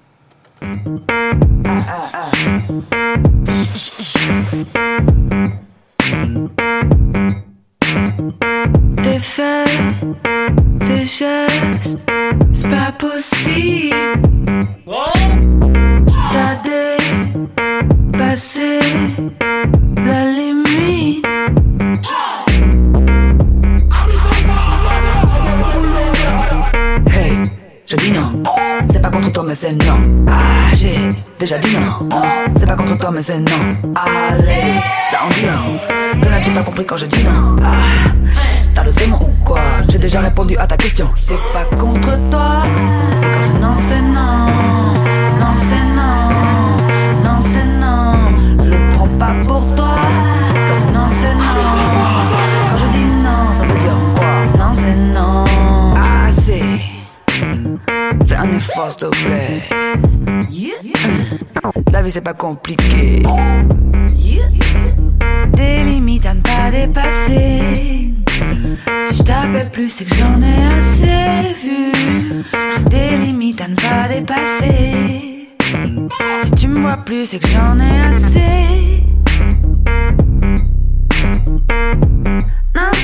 Tes 9.03 9.19
faits, 9.19 9.69
tes 10.81 11.05
gestes, 11.05 11.99
c'est 12.53 12.69
pas 12.69 12.93
possible. 12.93 13.95
T'as 16.33 17.96
dépassé 18.17 18.81
la 19.97 20.25
limite. 20.25 21.27
Hey, 27.11 27.51
je 27.87 27.97
dis 27.97 28.11
non. 28.11 28.43
C'est 28.91 29.01
pas 29.03 29.11
contre 29.11 29.33
toi, 29.33 29.45
mais 29.47 29.55
c'est 29.55 29.73
non. 29.73 29.99
Ah, 30.29 30.75
j'ai 30.75 30.99
déjà 31.39 31.59
dit 31.59 31.77
non. 31.77 32.09
C'est 32.57 32.67
pas 32.67 32.77
contre 32.77 32.97
toi, 32.99 33.11
mais 33.13 33.23
c'est 33.23 33.39
non. 33.39 33.77
Allez, 33.95 34.81
ça 35.11 35.19
en 35.25 35.29
non. 35.29 35.79
Que 36.21 36.29
n'as-tu 36.29 36.51
pas 36.51 36.63
compris 36.63 36.87
quand 36.87 36.97
je 36.97 37.07
dis 37.07 37.25
non? 37.25 37.57
Ah, 37.63 38.11
t'as 38.75 38.85
le 38.85 38.93
démon 38.93 39.19
ou 39.21 39.45
quoi? 39.45 39.61
J'ai 39.89 39.99
déjà 39.99 40.21
répondu 40.21 40.57
à 40.57 40.67
ta 40.67 40.77
question. 40.77 41.11
C'est 41.15 41.39
pas 41.53 41.65
contre 41.77 42.17
toi. 42.31 42.63
Et 43.23 43.27
quand 43.27 43.43
c'est 43.43 43.59
non. 43.59 43.76
Pas 49.27 49.35
pour 49.47 49.75
toi. 49.75 49.97
Quand 50.67 50.75
c'est 50.75 50.93
non, 50.93 51.09
c'est 51.11 51.35
non. 51.35 51.63
Quand 52.71 52.79
je 52.79 52.87
dis 52.97 53.05
non, 53.05 53.53
ça 53.53 53.65
veut 53.65 53.79
dire 53.79 53.97
quoi? 54.15 54.59
Non, 54.59 54.73
c'est 54.73 54.97
non. 54.97 55.45
Ah, 55.97 56.31
c'est. 56.31 56.81
Fais 58.27 58.37
un 58.37 58.53
effort, 58.53 58.93
s'il 58.93 59.01
te 59.01 59.07
plaît. 59.25 59.63
La 61.93 62.03
vie, 62.03 62.11
c'est 62.11 62.21
pas 62.21 62.35
compliqué. 62.35 63.23
Des 65.53 65.85
limites 65.85 66.27
à 66.27 66.35
ne 66.35 66.41
pas 66.41 66.71
dépasser. 66.71 68.13
Si 69.05 69.19
je 69.19 69.23
t'appelle 69.23 69.71
plus, 69.71 69.91
c'est 69.91 70.05
que 70.05 70.15
j'en 70.15 70.41
ai 70.43 70.67
assez 70.79 71.55
vu. 71.63 72.45
Des 72.91 73.17
limites 73.25 73.61
à 73.61 73.69
ne 73.69 73.77
pas 73.77 74.09
dépasser. 74.09 75.49
Si 76.43 76.51
tu 76.53 76.69
me 76.69 76.81
vois 76.81 76.99
plus, 76.99 77.27
c'est 77.27 77.39
que 77.39 77.49
j'en 77.49 77.79
ai 77.81 78.01
assez. 78.11 79.06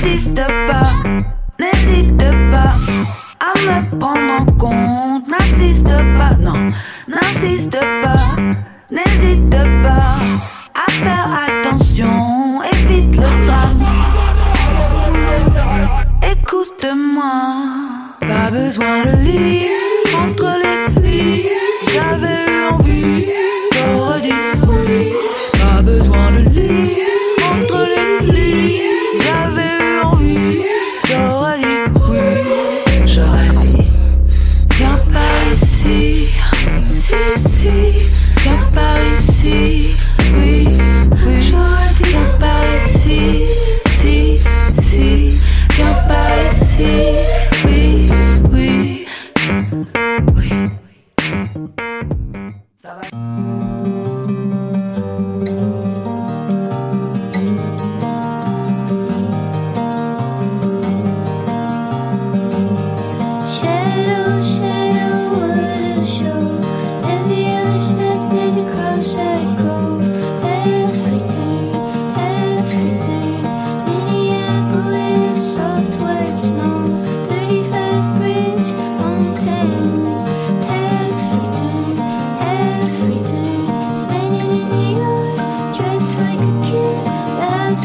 N'insiste 0.03 0.43
pas, 0.67 0.91
n'hésite 1.61 2.17
pas 2.51 2.75
à 3.39 3.53
me 3.61 3.99
prendre 4.01 4.33
en 4.41 4.45
compte. 4.59 5.29
N'insiste 5.29 5.87
pas, 6.19 6.35
non, 6.41 6.73
n'insiste 7.07 7.79
pas, 8.03 8.43
n'hésite 8.91 9.49
pas 9.51 10.17
à 10.75 10.91
faire 10.91 11.29
attention. 11.47 12.61
Évite 12.73 13.15
le 13.15 13.47
drame. 13.47 13.85
Écoute-moi, 16.33 17.35
pas 18.21 18.51
besoin 18.51 19.05
de 19.05 19.17
lire 19.23 19.72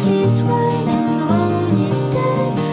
she's 0.07 0.41
right, 0.41 0.87
and 0.87 1.21
own 1.21 1.91
is 1.91 2.05
dead. 2.05 2.66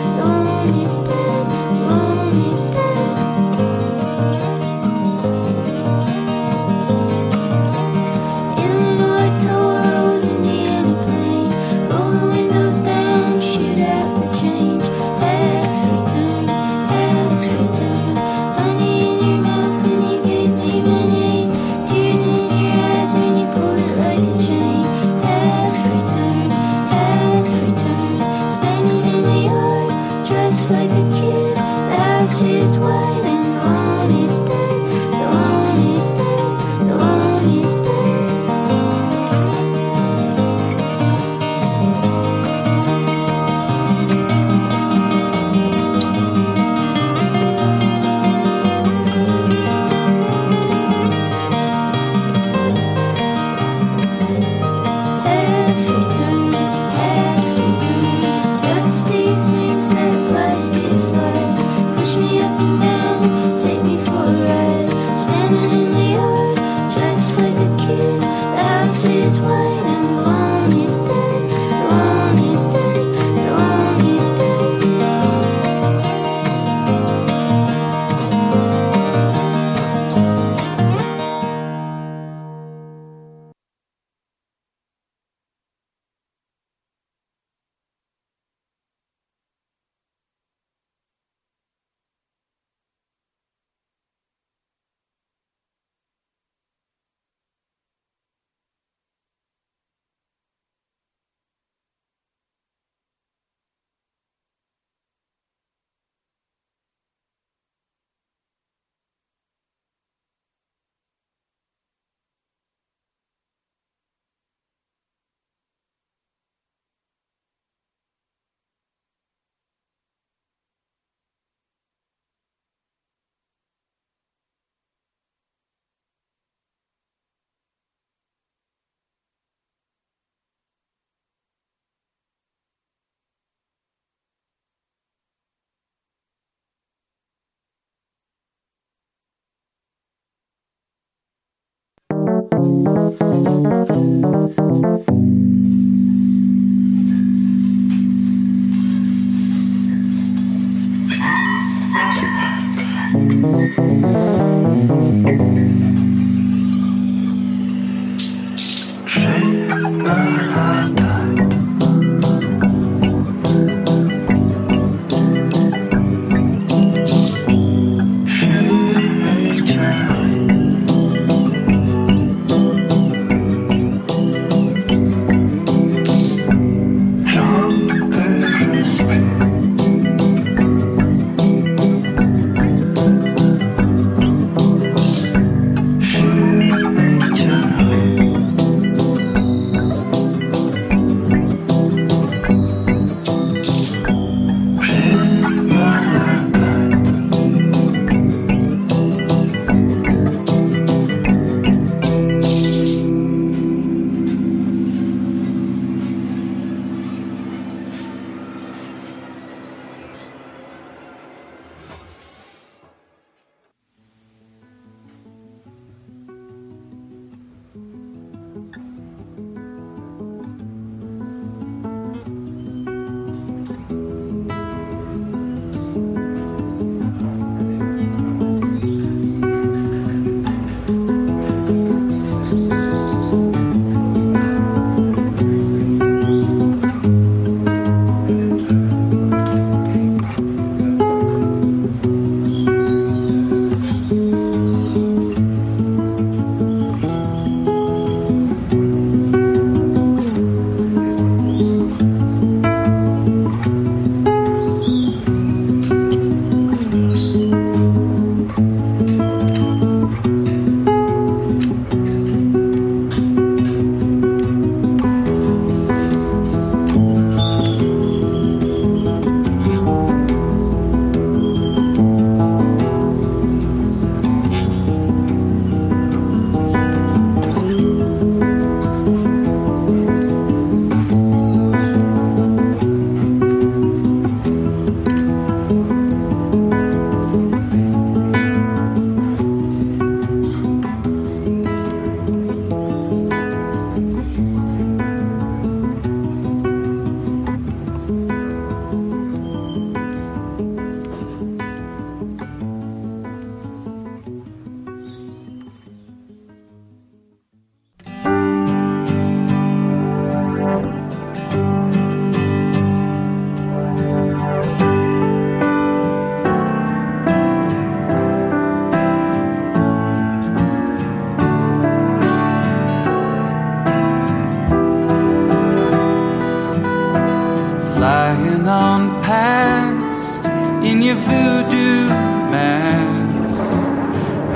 Thank 143.34 143.74